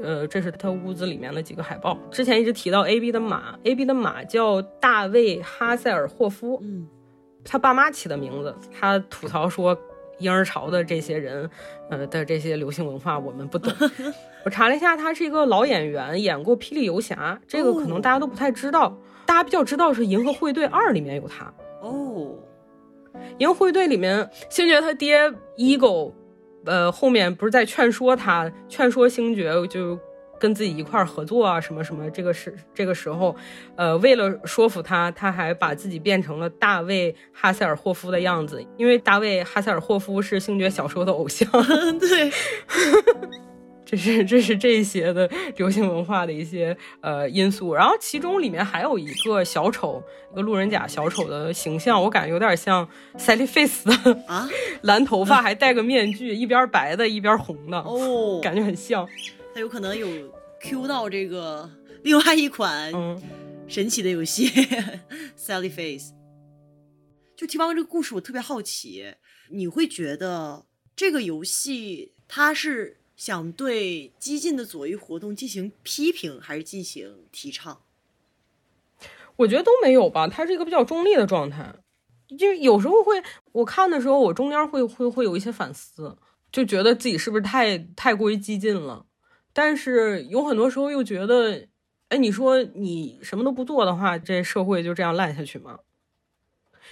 [0.00, 1.98] 呃，这是他屋子里面的几个海报。
[2.08, 6.86] 之前一直提到 A B 的马，A B 的马叫大卫哈塞尔霍夫，嗯，
[7.44, 8.54] 他爸妈起的名字。
[8.78, 9.76] 他吐槽说。
[10.18, 11.48] 婴儿潮的这些人，
[11.90, 13.72] 呃的这些流行文化我们不懂。
[14.44, 18.96] 我查了一下，他是一个老演员，演过《霹雳游侠》，这个可能大家都不太知道。
[19.26, 21.52] 大家比较知道是《银河护卫队二》里面有他。
[21.82, 22.34] 哦，
[23.38, 26.12] 《银河护卫队》里面，星爵他爹 Ego，
[26.64, 29.98] 呃，后面不是在劝说他，劝说星爵就。
[30.38, 33.34] 跟自己一块儿合作啊，什么什么，这个是这个时候，
[33.76, 41.48] 呃，为了说服他，他还把自己变成了大卫哈塞尔霍夫的样子，因为大卫哈塞尔霍夫是星爵小时候的偶像。
[41.98, 42.30] 对，
[43.84, 47.72] 这是这是这些的流行文化的一些呃因素。
[47.74, 52.86] 然后其中里面还有一个小丑，一个路人甲小丑的形象，我感觉有点像
[53.16, 53.90] Sally Face
[54.26, 54.46] 啊，
[54.82, 59.08] 蓝头发还戴个面具，一边白的，一边红的，哦，感觉很像。
[59.58, 61.68] 它有可能有 Q 到这个
[62.04, 62.92] 另外一款
[63.66, 64.48] 神奇的游戏
[65.36, 66.12] Sally Face。
[67.34, 69.14] 就听完这个故事，我特别好奇，
[69.48, 77.78] 你会觉得这个游戏它是想对激进的左翼活动进行批评，还是进行提倡？
[79.38, 81.74] 我觉得都没有吧，它是一个比较中立的状态。
[82.38, 86.16] 就有时候会，我看的时候，我中间会会会有一些反思，
[86.52, 89.06] 就觉得自己是不是太太过于激进了。
[89.58, 91.66] 但是有很多时候又觉得，
[92.10, 95.80] 哎，你说你什么都不做的话，这社会就这样烂下去吗？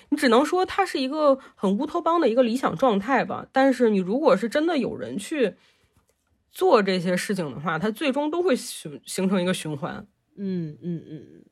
[0.08, 3.46] 你只能说它是一个很乌托邦的一个理想状态吧。
[3.52, 5.54] 但是你如果是真的有人去
[6.50, 10.04] 做这些事情的话，它最终都会形形成一个循环。
[10.34, 11.44] 嗯嗯嗯嗯，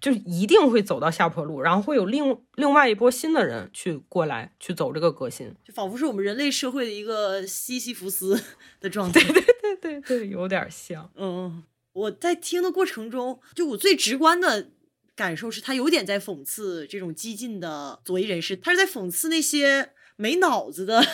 [0.00, 8.40] 就一定会走到下坡路，然后会有另另外一波新的人去过来去走这个革新，就仿佛是我们人类社会的一个西西弗斯
[8.80, 9.20] 的状态。
[9.22, 9.42] 对对。
[9.82, 11.10] 对对对，有点像。
[11.16, 14.70] 嗯，我在听的过程中，就我最直观的
[15.14, 21.04] 感受是，他有点在讽刺这种激进的左翼人士，他是在讽刺那些没脑子的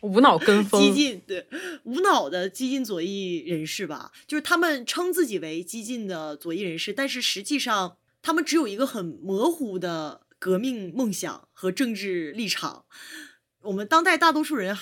[0.00, 1.46] 无脑跟风激进，对
[1.84, 4.10] 无脑的激进左翼人士吧。
[4.26, 12.84] 就是他们称自己为激进的左翼人士，但是实际上他们只有一个很模糊的革命梦想和政治立场。
[13.62, 14.76] 我们当代大多数人。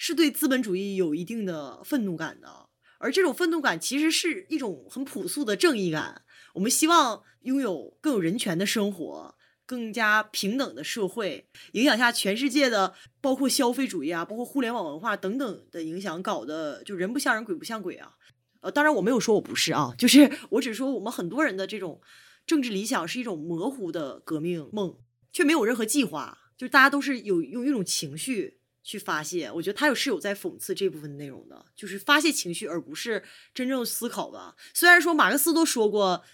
[0.00, 6.22] 是对资本主义有一定的愤怒感的，而这种愤怒感其实是一种很朴素的正义感。
[6.54, 9.34] 我们希望拥有更有人权的生活，
[9.66, 11.48] 更加平等的社会。
[11.72, 18.14] 影响下全世界的，包括消费主义啊，包括互联网文化等等的影响，搞得就人不像人，鬼不像鬼啊。
[18.60, 22.00] 呃，当然我没有说我不是啊，就是我只说我们很多人的这种
[22.48, 24.96] 政治理想是一种模糊的革命梦，
[25.30, 28.56] 却没有任何计划，就是大家都是有用一种情绪。
[28.84, 33.22] 去发泄，我觉得他有是有在讽刺这部分内容的，就是发泄情绪，而不是
[33.52, 34.56] 真正思考吧。
[34.72, 36.24] 虽然说马克思都说过，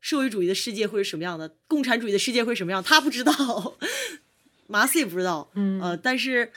[0.00, 3.76] 社会主义的世界会是什么样的，共产主义的世界会什么样，他不知道，
[4.66, 6.50] 马克思也不知道，嗯，呃，但是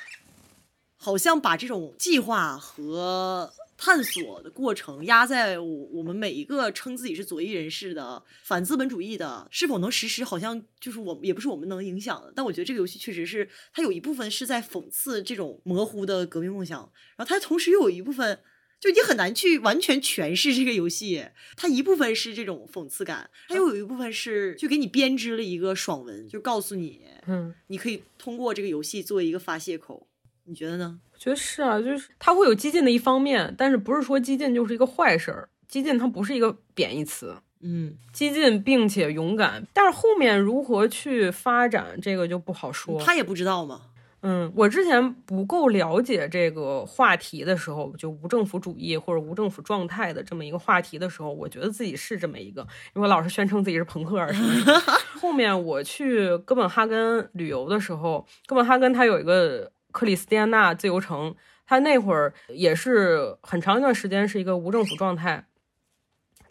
[0.95, 3.51] 好像把这种计划和。
[3.83, 12.31] 探索的过程压在我我们每一个称自己是左翼人士的反资本主义的是否能实施，好像就是我也不是我们能影响的。
[12.33, 16.79] 但我觉得这个游戏确实是它有一部分是在讽刺这种模糊的革命梦想，
[17.17, 18.39] 然后它同时又有一部分
[18.79, 21.25] 就你很难去完全诠释这个游戏。
[21.57, 30.07] 它一部分是这种讽刺感，它又有一部分是就给你编织了一个爽文，就告诉你，嗯，你可以通过这个游戏作为一个发泄口。
[30.45, 30.99] 你觉得呢？
[31.11, 35.49] 我觉得是啊，就是它会有激进的一方面，但是不是说激进就是一个坏事儿。
[35.67, 39.65] 激进它不是一个贬义词，嗯，激进并且勇敢。
[39.73, 43.01] 但是后面如何去发展，这个就不好说。
[43.01, 43.81] 他也不知道吗。
[44.21, 52.61] 嗯，我之前不够了解这个话题的时候，就无政府主义或者无政府状态的这么一个话题的时候，我觉得自己是这么一个，
[52.95, 54.79] 因为我老是宣称自己是朋克什么的。
[55.19, 61.33] 后面我去哥本哈根旅游的时候，哥本哈根它有一个克里斯蒂安娜自由城，
[61.65, 65.47] 它那会儿也是很长一段时间是一个无政府状态，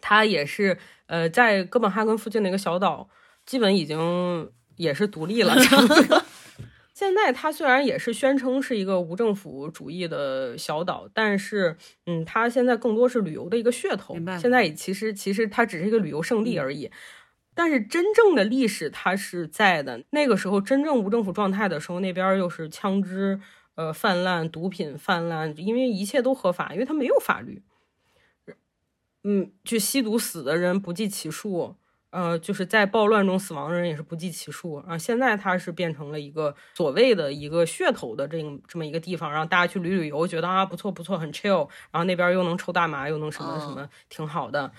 [0.00, 3.10] 它也是呃在哥本哈根附近的一个小岛，
[3.44, 5.54] 基本已经也是独立了。
[6.94, 11.76] 现在它虽然也是宣称是一个无政府主义的小岛，但是，
[12.06, 14.14] 嗯，它现在更多是旅游的一个噱头。
[14.38, 16.90] 现在也其实其实它只是一个旅游胜地而已。
[17.54, 20.04] 但是真正的历史它是在的。
[20.10, 23.40] 那个时候真正无政府状态的时候，那边又是枪支
[23.74, 27.62] 呃泛滥，毒品泛滥，因为一切都合法，因为它没有法律。
[29.24, 31.76] 嗯，就吸毒死的人不计其数。
[32.10, 34.98] 呃，就是在暴乱中死亡的人也是不计其数啊！
[34.98, 38.36] 现在它是变成了一个所谓的一个噱头的这
[38.68, 44.70] 这么一个地方，让大家去旅旅游，觉得啊不错不错，很 chill，然后那边又能抽大麻，又能什么什么，挺好的。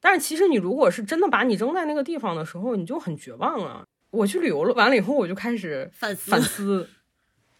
[0.00, 3.84] 但是其实你如果是真的把你扔在那个地方的时候，你就很绝望啊！
[4.10, 6.88] 我去旅游了，完了以后我就开始 反思反思。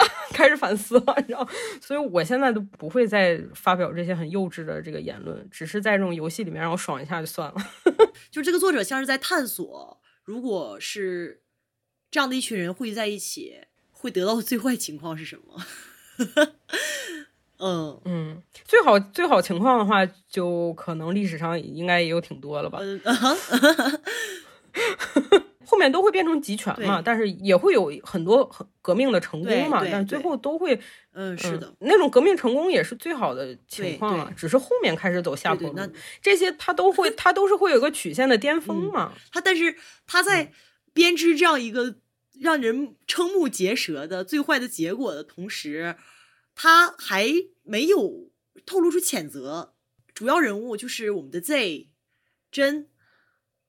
[0.33, 1.47] 开始反思了，你知道，
[1.83, 7.57] 所以我现在都不会再发表这些很幼稚的这个言论，只是在这种游戏里面让我爽一下就算了。
[8.31, 11.43] 就这个作者像是在探索，如果是
[12.11, 15.67] 这样的一群人汇聚在一起，会得到的最坏情况是什么？
[17.61, 18.01] 嗯。
[18.05, 22.81] 嗯，最好最好情况的话，就可能历史上应该也有挺多了吧。
[25.67, 30.77] 后面都会变成集权嘛，但是也会有很多很革命的成功嘛，但最后都会，
[31.13, 39.13] 嗯，是的，那种革命成功也是最好的情况啊，只是后面开始走下坡路，这些它都会，它都是会有个曲线的巅峰嘛。
[39.31, 39.77] 它但是
[40.09, 40.51] 它在
[40.93, 41.95] 编织这样一个
[42.41, 45.95] 让人瞠目结舌的最坏的结果的同时，
[46.63, 47.27] 他还
[47.63, 48.31] 没有
[48.67, 49.73] 透露出谴责。
[50.13, 51.89] 主要人物就是我们的 Z
[52.53, 52.91] 真。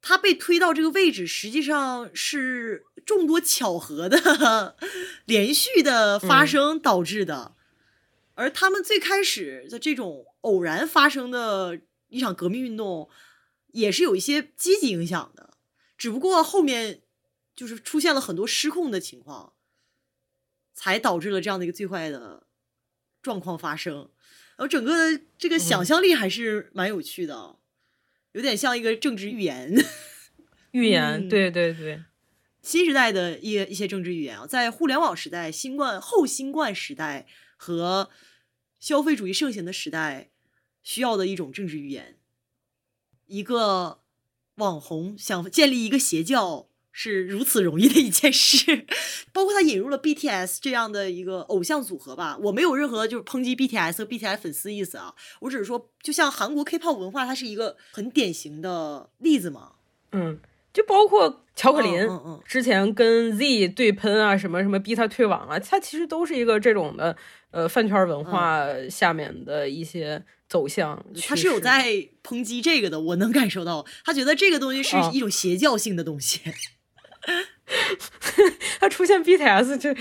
[0.01, 4.75] 他被推到这个位置，实际上是众多巧合的
[5.23, 7.55] 连续的发生导致的，
[8.33, 11.79] 而他们最开始的这种偶然发生的
[12.09, 13.09] 一场革命运动，
[13.67, 15.55] 也是有一些积极影响的，
[15.97, 17.03] 只不过后面
[17.55, 19.53] 就是出现了很多失控的情况，
[20.73, 22.47] 才导致了这样的一个最坏的
[23.21, 24.09] 状况发生。
[24.57, 27.57] 然后整个的这个想象力还是蛮有趣的。
[28.33, 29.75] 有点像一个政治预言，
[30.71, 32.03] 预言，对对对，
[32.61, 38.09] 新时代的一一些政治预言啊，在互联网时代、新冠后新冠时代和
[38.79, 40.31] 消费主义盛行的时代，
[40.81, 42.19] 需要的一种政治预言。
[43.25, 44.01] 一个
[44.55, 46.70] 网红想建立一个邪教。
[46.91, 48.85] 是如此容易的一件事，
[49.31, 52.37] 包括他引入了 BTS 这样的一个偶像组合吧。
[52.41, 59.73] 我没有任何就是抨击 BTS 和 BTS 粉丝意思啊，我只是说，就像韩国 K-pop 文化，它是一个很典型的例子嘛。
[60.11, 60.39] 嗯，
[60.73, 67.15] 就包括乔可林，嗯嗯，之前跟 Z 对喷啊，什么什么逼他退网啊，他其实都是一个这种的
[67.51, 71.01] 呃饭圈文化下面的一些走向。
[71.25, 71.85] 他是有在
[72.21, 76.41] 抨击这个的，我能感受到，他觉得这个东西是一种邪教性的东西。
[78.79, 79.95] 他出现 BTS，这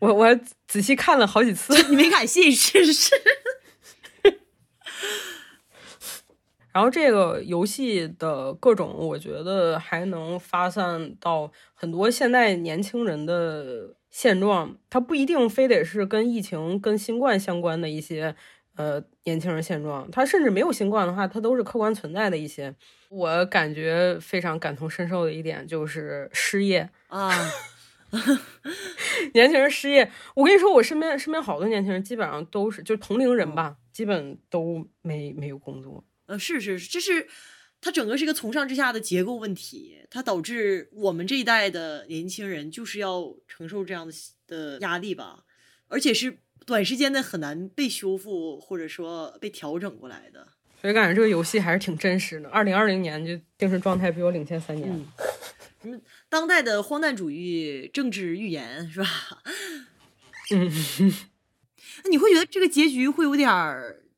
[0.00, 3.14] 我我仔细看了好几次，你没敢信是是。
[6.72, 18.34] 然后这个游戏的各种，我觉得还能发散到很多现在年轻人的现状，它不一定非得是跟疫情、跟新冠相关的一些。
[18.76, 22.74] 呃，年轻人现状，他甚至没有新冠的话，他都是客观存在的一些。
[23.08, 27.30] 我感觉非常感同身受的一点就是失业啊，
[29.32, 30.10] 年轻人失业。
[30.34, 36.04] 我跟你说，我身边身边好多年轻人，基本上都是就同龄人吧，基本都没没有工作。
[36.26, 37.28] 呃，是是是，这是
[37.80, 44.12] 它整个是一个从上至下的结构问题，它导致我们这一代的年轻人就是要承受这样的
[44.48, 45.44] 的压力吧，
[45.86, 46.38] 而且是。
[46.66, 50.46] 短时间内很难被修复，或者说被调整过来的，
[50.80, 52.48] 所以感觉这个游戏还是挺真实的。
[52.48, 54.88] 二零二零年就精神状态比我领先三年。
[55.82, 55.98] 什么
[56.28, 59.06] 当代的荒诞主义政治预言是吧？
[60.50, 60.70] 嗯，
[62.04, 63.48] 那你会觉得这个结局会有点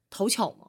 [0.09, 0.67] 讨巧吗？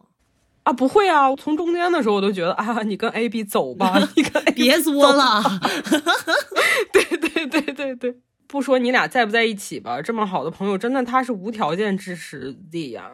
[0.63, 1.33] 啊，不会啊！
[1.35, 5.41] 从中间的时候我都觉得啊，你跟 A B 走吧， 你跟别作了。
[6.91, 8.19] 对对对对对。
[8.47, 13.11] 不说你俩在不在一起吧，这么好的朋友，真的他是无条件支持 Z 呀。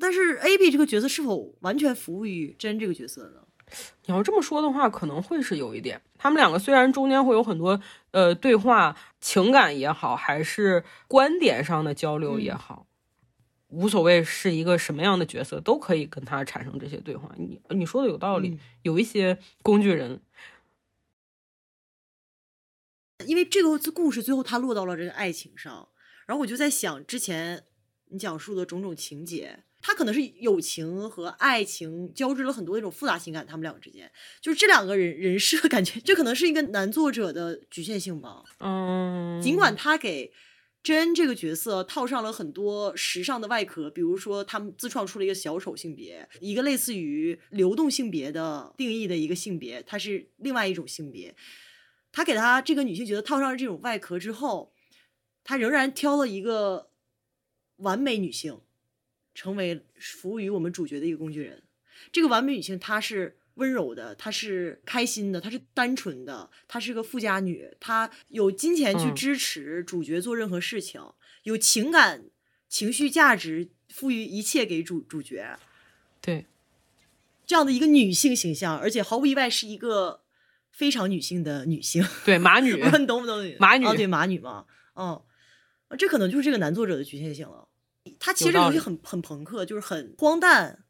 [0.00, 3.40] 但是 A B 这个角色是否完全服务于真这个角色呢？
[4.06, 6.00] 你要这么说的话，可能会是有一点。
[6.16, 7.80] 他们两个虽然中间会有很多
[8.12, 12.86] 呃对话、情感也好，还是观点上的交流也好，
[13.66, 17.30] 无所谓是一个什么样的角色，都可以跟他产生这些对话。
[17.36, 20.20] 你你说的有道理，有一些工具人。
[23.26, 25.88] 因为这个故事最后它落到了这个爱情上，
[26.26, 27.64] 然后我就在想，之前
[28.10, 34.10] 你讲述的种种情节，它可能是友情和爱情交织了很多那种复杂情感，他们两个之间，
[34.40, 38.44] 就是这两个人人设，感觉这可能是一个男作者的局限性吧。
[38.60, 40.32] 嗯，尽管他给
[40.82, 51.34] 真这个角色套上了很多时尚的外壳，比如说他们自创出了一个小丑性别，一个类似于流动性别的定义的一个性别，它是另外一种性别。
[52.18, 54.72] 他给他这个女性角色套上了这种外壳之后，
[55.44, 56.90] 他仍然挑了一个
[57.76, 58.60] 完美女性，
[59.36, 61.62] 成为服务于我们主角的一个工具人。
[62.10, 71.00] 这个完美女性，她是温柔的，她是开心的，她是单纯的，她是个富家女，她有金钱去支持主角做任何事情，
[71.44, 72.24] 有情感、
[72.68, 75.56] 情绪价值赋予一切给主主角。
[76.20, 76.46] 对，
[77.46, 80.24] 这样的一个女性形象，而且毫无意外是一个。
[80.78, 83.36] 非常女性的女性，对 马女，你懂不懂？
[83.58, 84.64] 马女，对马女嘛，
[84.94, 85.20] 嗯，
[85.98, 87.66] 这可能就是这个男作者的局限性了。
[88.20, 90.84] 他其实游戏很很朋克，就是很荒诞，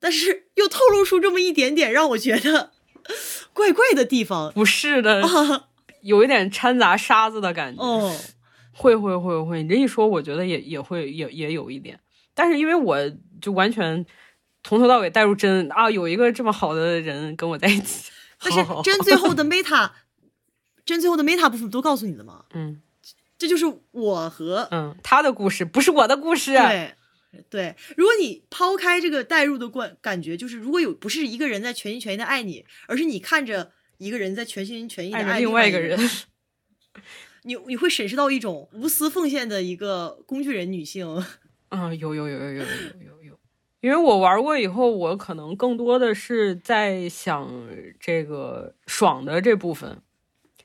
[0.00, 2.72] 但是又透露出这么一点点让我觉得
[3.52, 4.50] 怪怪的地方。
[4.54, 5.22] 不是的，
[6.00, 7.82] 有一点掺杂沙子的感觉。
[7.82, 8.16] 哦，
[8.72, 12.00] 会会会会，你这一说，我觉得也也会也也有一点。
[12.32, 12.98] 但是因为我
[13.42, 14.06] 就完全
[14.62, 18.10] 从头到尾带入真啊，有一个这么好的人跟我在一起。
[18.44, 19.90] 但是真最后的 meta，
[20.84, 22.44] 真最后的 meta 部分都告诉你的吗？
[22.52, 22.82] 嗯，
[23.38, 26.52] 这就是我和嗯他的故事，不是我的故事。
[26.52, 26.94] 对
[27.50, 35.98] 对，如果你抛开这个代入的观感觉，就是如果有不是一个人在全心全意的爱你，而是你看着一个人在全心全意的爱另外一个人，
[37.42, 41.24] 你你会审视到一种无私奉献的一个工具人女性。
[41.70, 43.23] 啊， 有有有有有有有。
[43.84, 47.68] 因为我玩过以后，我可能更多的是在想
[48.00, 49.98] 这个爽的这部分。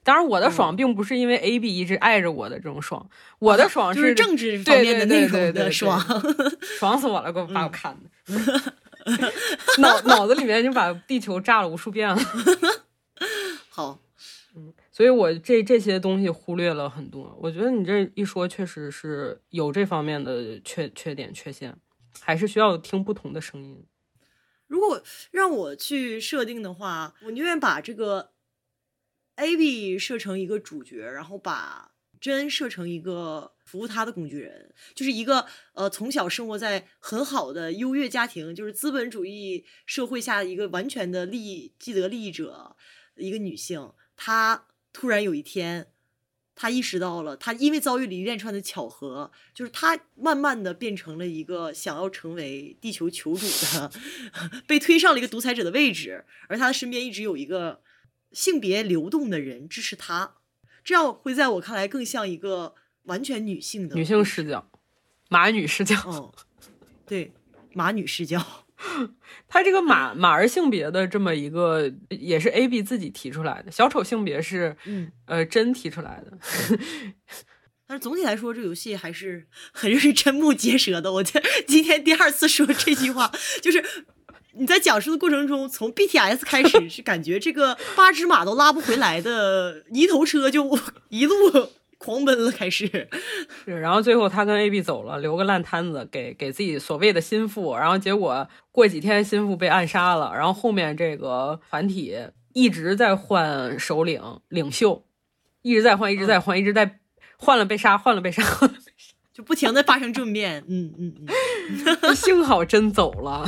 [0.03, 3.09] 当然，我的爽并不是因为 A B 一直爱着我的这种爽，
[3.39, 5.99] 我的爽是政治方面的内容的爽，
[6.79, 7.33] 爽死我了！
[7.33, 8.73] 给我把我看的，
[9.79, 12.17] 脑脑子里面已经把地球炸了无数遍了。
[13.67, 13.99] 好，
[14.55, 17.37] 嗯，所以我这这些东西忽略了很多。
[17.41, 21.75] 我觉得你这一说，确实是有这方面的缺缺点缺陷。
[22.21, 23.85] 还是需要听不同的声音。
[24.67, 25.01] 如果
[25.31, 28.33] 让我去设定的话，我宁愿把这个
[29.35, 42.75] A B 设成一个主角，然后把真设成一个服务他的工具人，就是一个呃从小生活在很好的优越家庭，就是资本主义社会下一个完全的利益既得利益者，
[43.15, 45.93] 一个女性，她突然有一天。
[46.61, 53.89] 他意识到了，他因为遭遇了一连串的巧合，就是他慢慢的变成了一个想要成为地球球主的，
[54.67, 57.81] 被推上了一个独裁者的位置，而他的身边一直有一个
[58.33, 60.35] 性别流动的人支持他，
[60.83, 64.69] 这样会在我看来更像一个完全女性的女性视角，
[65.29, 66.29] 马女视角，嗯，
[67.05, 67.31] 对，
[67.71, 68.65] 马女视角。
[69.47, 73.71] 他这个马马儿性别的这么一个，也是 A B 自己提出来的。
[73.71, 76.37] 小丑性别是，嗯，呃，真提出来的。
[77.87, 81.11] 但是总体来说，这游戏还是很让人瞠目结舌的。
[81.11, 83.83] 我今今天第二次说这句话，就是
[84.53, 91.35] 你在讲述的过程中，从 B T S 开始，是感觉这个八只马都拉不回来的泥头车，就一路。
[91.99, 92.87] 狂奔了，开始
[93.65, 102.17] 是，然后最后他跟 A B 走了，留个烂摊子给给自己所谓的心腹，然后结果过几天心腹被暗杀了，然后后面这个团体
[102.53, 105.05] 一直在换首领领袖，
[105.61, 106.99] 一直在换，一直在换，一直在
[107.37, 111.13] 换了被杀，换了被杀，换了被杀， 就不停的发生政变，嗯嗯
[112.01, 113.45] 嗯， 幸好真走了，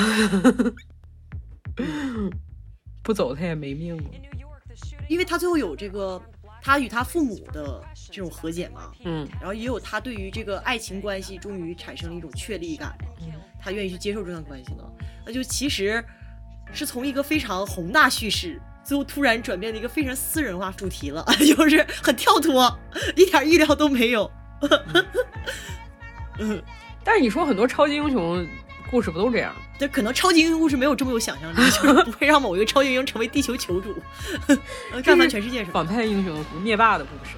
[3.02, 4.04] 不走他也没命了，
[5.08, 6.22] 因为他最后有这个。
[6.62, 14.92] 他与他父母的这种和解嘛，嗯，然后也有他对于这个爱情关系终于产生了一种确立感嘛，嗯，他愿意去接受这段关系了，
[15.26, 16.04] 那就其实
[16.72, 22.78] 是从一个非常宏大叙事，最后突然转变了一个非常私人化主题了， 就是很跳脱，
[23.16, 24.32] 一点意料都没有。
[26.40, 26.62] 嗯，
[27.04, 28.48] 但是你说很多超级英雄。
[28.90, 29.56] 故事不都这样？
[29.82, 33.96] 对，可能超级英雄故事没有这么有想象力，就是 不会让某一个超级英雄成为地球球主，
[35.04, 37.36] 干翻全世界是反派英雄灭霸的故事。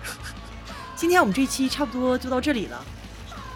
[0.94, 2.84] 今天我们这期差不多就到这里了。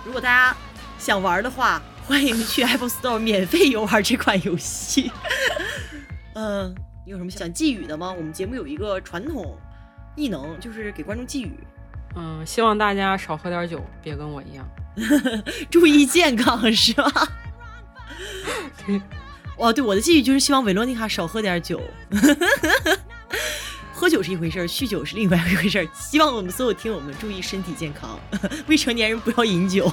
[0.06, 0.56] 如果大家
[0.98, 5.12] 想玩的话，欢迎去 Apple Store 免费游玩这款游戏。
[6.36, 6.74] 嗯，
[7.06, 8.14] 你有什么想寄语的吗？
[8.18, 9.58] 我们节目有一个传统
[10.16, 11.52] 异能，就是给观众寄语。
[12.16, 14.66] 嗯，希望大家少喝点酒，别跟我一样，
[15.70, 17.12] 注意健康，是吧？
[18.86, 19.02] 对，
[19.58, 21.82] 哇，对，我的寄语就是希望维罗妮卡少喝点酒。
[24.00, 25.88] 喝酒是一回事儿，酗酒是另外一回事儿。
[26.00, 28.20] 希望我们所有听友们注意身体健康，
[28.68, 29.92] 未成年人不要饮酒。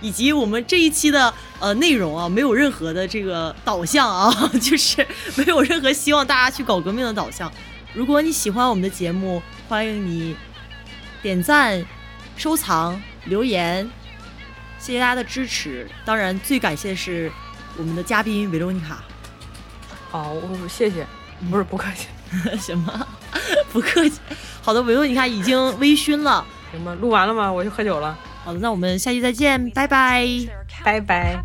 [0.00, 5.06] 以及我们这一期的呃内容啊，没有任何的这个导向啊， 就是
[5.36, 7.52] 没有任何希望大家去搞革命的导向。
[7.92, 10.34] 如果你喜欢我们的节目，欢迎你
[11.20, 11.84] 点赞、
[12.38, 13.86] 收藏、留言，
[14.78, 15.86] 谢谢大家的支持。
[16.06, 17.30] 当然，最感谢的是
[17.78, 19.04] 我们的嘉宾维罗妮卡。
[20.10, 21.06] 好，我谢谢，
[21.50, 22.08] 不是不客气。
[22.58, 23.06] 什么？
[23.72, 24.18] 不客气。
[24.62, 26.44] 好的，维罗妮卡已经微醺了。
[26.72, 27.52] 行吧，录完了吗？
[27.52, 28.18] 我去喝酒了。
[28.44, 30.26] 好的，那我们下期再见，拜拜。
[30.84, 31.42] 拜拜。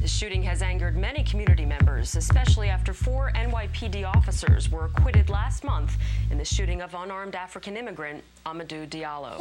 [0.00, 5.64] The shooting has angered many community members, especially after four NYPD officers were acquitted last
[5.64, 5.92] month
[6.30, 9.38] in the shooting of unarmed African immigrant Amadou Diallo.